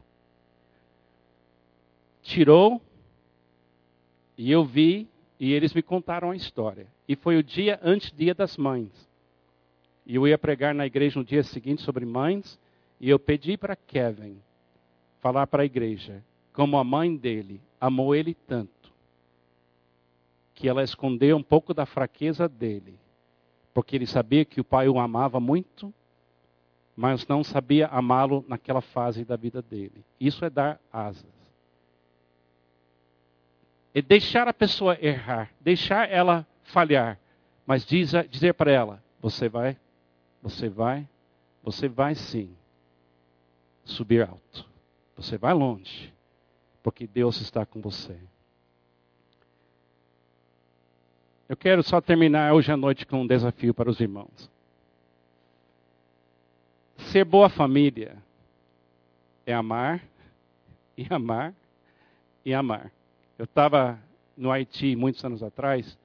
Tirou, 2.21 2.81
e 4.37 4.51
eu 4.51 4.65
vi, 4.65 5.07
e 5.39 5.53
eles 5.53 5.73
me 5.73 5.81
contaram 5.81 6.31
a 6.31 6.35
história. 6.35 6.87
E 7.07 7.15
foi 7.15 7.37
o 7.37 7.43
dia 7.43 7.79
antes 7.83 8.11
do 8.11 8.17
Dia 8.17 8.33
das 8.33 8.57
Mães. 8.57 8.91
E 10.05 10.15
eu 10.15 10.27
ia 10.27 10.37
pregar 10.37 10.73
na 10.73 10.85
igreja 10.85 11.19
no 11.19 11.25
dia 11.25 11.43
seguinte 11.43 11.81
sobre 11.81 12.05
mães, 12.05 12.59
e 12.99 13.09
eu 13.09 13.19
pedi 13.19 13.57
para 13.57 13.75
Kevin 13.75 14.37
falar 15.19 15.47
para 15.47 15.63
a 15.63 15.65
igreja 15.65 16.23
como 16.53 16.77
a 16.77 16.83
mãe 16.83 17.15
dele 17.15 17.61
amou 17.79 18.13
ele 18.13 18.33
tanto, 18.33 18.80
que 20.61 20.69
ela 20.69 20.83
escondeu 20.83 21.35
um 21.35 21.41
pouco 21.41 21.73
da 21.73 21.87
fraqueza 21.87 22.47
dele, 22.47 22.99
porque 23.73 23.95
ele 23.95 24.05
sabia 24.05 24.45
que 24.45 24.61
o 24.61 24.63
pai 24.63 24.87
o 24.87 24.99
amava 24.99 25.39
muito, 25.39 25.91
mas 26.95 27.25
não 27.25 27.43
sabia 27.43 27.87
amá-lo 27.87 28.45
naquela 28.47 28.79
fase 28.79 29.25
da 29.25 29.35
vida 29.35 29.59
dele. 29.59 30.05
Isso 30.19 30.45
é 30.45 30.51
dar 30.51 30.79
asas. 30.93 31.25
É 33.91 34.03
deixar 34.03 34.47
a 34.47 34.53
pessoa 34.53 34.95
errar, 35.01 35.51
deixar 35.59 36.07
ela 36.07 36.45
falhar, 36.61 37.19
mas 37.65 37.83
dizer 37.83 38.53
para 38.53 38.71
ela: 38.71 39.03
você 39.19 39.49
vai 39.49 39.75
você 40.43 40.69
vai, 40.69 41.09
você 41.63 41.87
vai 41.87 42.13
sim 42.13 42.55
subir 43.83 44.27
alto. 44.27 44.69
Você 45.15 45.39
vai 45.39 45.53
longe, 45.55 46.13
porque 46.83 47.07
Deus 47.07 47.41
está 47.41 47.65
com 47.65 47.81
você. 47.81 48.19
Eu 51.51 51.57
quero 51.57 51.83
só 51.83 51.99
terminar 51.99 52.53
hoje 52.53 52.71
à 52.71 52.77
noite 52.77 53.05
com 53.05 53.23
um 53.23 53.27
desafio 53.27 53.73
para 53.73 53.89
os 53.89 53.99
irmãos. 53.99 54.49
Ser 57.11 57.25
boa 57.25 57.49
família 57.49 58.15
é 59.45 59.53
amar 59.53 60.01
e 60.95 61.05
amar 61.09 61.53
e 62.45 62.53
amar. 62.53 62.89
Eu 63.37 63.43
estava 63.43 63.99
no 64.37 64.49
Haiti 64.49 64.95
muitos 64.95 65.25
anos 65.25 65.43
atrás 65.43 65.97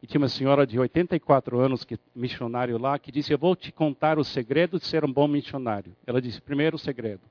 e 0.00 0.06
tinha 0.06 0.20
uma 0.20 0.28
senhora 0.28 0.64
de 0.64 0.78
84 0.78 1.58
anos, 1.58 1.82
que 1.82 1.98
missionário 2.14 2.78
lá, 2.78 2.96
que 2.96 3.10
disse: 3.10 3.32
Eu 3.32 3.38
vou 3.38 3.56
te 3.56 3.72
contar 3.72 4.20
o 4.20 4.24
segredo 4.24 4.78
de 4.78 4.86
ser 4.86 5.04
um 5.04 5.12
bom 5.12 5.26
missionário. 5.26 5.96
Ela 6.06 6.22
disse: 6.22 6.40
Primeiro, 6.40 6.78
segredo. 6.78 7.22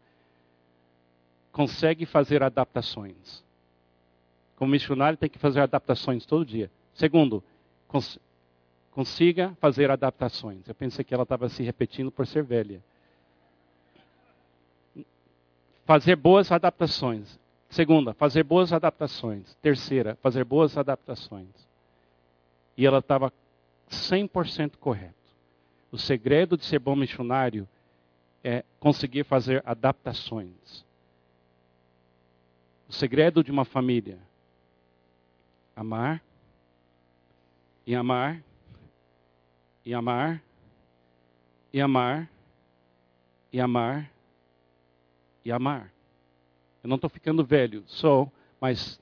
Consegue 1.53 2.05
fazer 2.05 2.43
adaptações. 2.43 3.41
Como 4.57 4.71
missionário, 4.71 5.17
tem 5.17 5.29
que 5.29 5.39
fazer 5.39 5.61
adaptações 5.61 6.25
todo 6.25 6.43
dia. 6.43 6.69
Segundo, 6.95 7.43
cons 7.87 8.19
consiga 8.91 9.53
fazer 9.59 9.91
adaptações. 9.91 10.65
Eu 10.67 10.73
pensei 10.73 11.03
que 11.03 11.13
ela 11.13 11.23
estava 11.23 11.49
se 11.49 11.61
repetindo 11.61 12.09
por 12.09 12.25
ser 12.25 12.43
velha. 12.43 12.81
Fazer 15.85 16.15
boas 16.15 16.49
adaptações. 16.49 17.37
Segunda, 17.69 18.13
fazer 18.13 18.43
boas 18.43 18.71
adaptações. 18.71 19.53
Terceira, 19.61 20.17
fazer 20.21 20.45
boas 20.45 20.77
adaptações. 20.77 21.49
E 22.77 22.85
ela 22.85 22.99
estava 22.99 23.33
100% 23.89 24.77
correta. 24.77 25.13
O 25.91 25.97
segredo 25.97 26.57
de 26.57 26.63
ser 26.63 26.79
bom 26.79 26.95
missionário 26.95 27.67
é 28.41 28.63
conseguir 28.79 29.25
fazer 29.25 29.61
adaptações. 29.65 30.85
O 32.87 32.93
segredo 32.93 33.43
de 33.43 33.51
uma 33.51 33.65
família: 33.65 34.19
amar, 35.75 36.21
e 37.85 37.93
amar, 37.95 38.43
e 39.83 39.93
amar, 39.93 40.41
e 41.71 41.79
amar, 41.81 42.29
e 43.51 43.59
amar, 43.59 44.11
e 45.43 45.51
amar. 45.51 45.93
Eu 46.83 46.89
não 46.89 46.95
estou 46.95 47.09
ficando 47.09 47.43
velho, 47.45 47.83
sou, 47.87 48.31
mas 48.59 48.99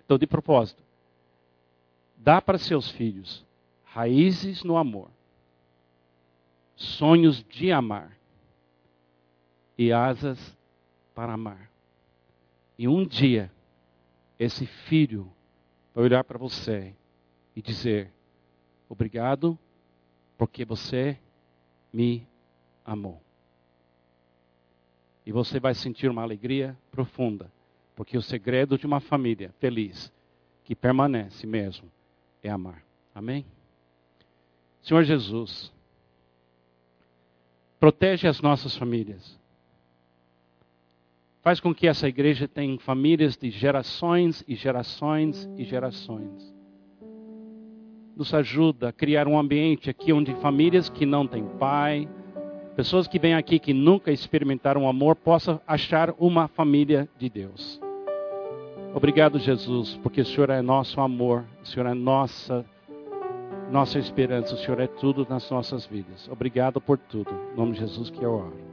estou 0.00 0.18
de 0.18 0.26
propósito 0.26 0.82
dá 2.20 2.40
para 2.40 2.58
seus 2.58 2.90
filhos 2.90 3.44
raízes 3.84 4.62
no 4.62 4.76
amor, 4.76 5.10
sonhos 6.76 7.42
de 7.48 7.72
amar 7.72 8.16
e 9.76 9.92
asas 9.92 10.38
para 11.14 11.32
amar. 11.32 11.70
E 12.78 12.86
um 12.86 13.04
dia, 13.04 13.50
esse 14.38 14.66
filho 14.66 15.30
vai 15.94 16.04
olhar 16.04 16.22
para 16.24 16.38
você 16.38 16.94
e 17.60 17.62
dizer: 17.62 18.10
Obrigado, 18.88 19.56
porque 20.38 20.64
você 20.64 21.18
me 21.92 22.26
amou. 22.84 23.20
E 25.26 25.30
você 25.30 25.60
vai 25.60 25.74
sentir 25.74 26.08
uma 26.08 26.22
alegria 26.22 26.76
profunda, 26.90 27.52
porque 27.94 28.16
o 28.16 28.22
segredo 28.22 28.78
de 28.78 28.86
uma 28.86 28.98
família 28.98 29.54
feliz, 29.60 30.10
que 30.64 30.74
permanece 30.74 31.46
mesmo, 31.46 31.90
é 32.42 32.48
amar. 32.48 32.82
Amém? 33.14 33.44
Senhor 34.80 35.04
Jesus, 35.04 35.70
protege 37.78 38.26
as 38.26 38.40
nossas 38.40 38.74
famílias. 38.74 39.38
Faz 41.42 41.60
com 41.60 41.74
que 41.74 41.86
essa 41.86 42.08
igreja 42.08 42.48
tenha 42.48 42.78
famílias 42.78 43.36
de 43.36 43.50
gerações 43.50 44.42
e 44.48 44.54
gerações 44.54 45.46
e 45.58 45.64
gerações. 45.64 46.59
Nos 48.16 48.34
ajuda 48.34 48.88
a 48.88 48.92
criar 48.92 49.26
um 49.26 49.38
ambiente 49.38 49.88
aqui 49.88 50.12
onde 50.12 50.34
famílias 50.36 50.88
que 50.88 51.06
não 51.06 51.26
têm 51.26 51.44
pai, 51.58 52.08
pessoas 52.76 53.06
que 53.06 53.18
vêm 53.18 53.34
aqui 53.34 53.58
que 53.58 53.72
nunca 53.72 54.12
experimentaram 54.12 54.88
amor, 54.88 55.16
possam 55.16 55.60
achar 55.66 56.14
uma 56.18 56.48
família 56.48 57.08
de 57.18 57.28
Deus. 57.28 57.80
Obrigado, 58.94 59.38
Jesus, 59.38 59.98
porque 60.02 60.20
o 60.20 60.26
Senhor 60.26 60.50
é 60.50 60.60
nosso 60.60 61.00
amor, 61.00 61.44
o 61.62 61.66
Senhor 61.66 61.86
é 61.86 61.94
nossa 61.94 62.64
nossa 63.70 64.00
esperança, 64.00 64.54
o 64.54 64.58
Senhor 64.58 64.80
é 64.80 64.88
tudo 64.88 65.24
nas 65.30 65.48
nossas 65.48 65.86
vidas. 65.86 66.28
Obrigado 66.28 66.80
por 66.80 66.98
tudo. 66.98 67.30
Em 67.52 67.56
nome 67.56 67.72
de 67.72 67.78
Jesus 67.78 68.10
que 68.10 68.22
eu 68.22 68.32
oro. 68.32 68.70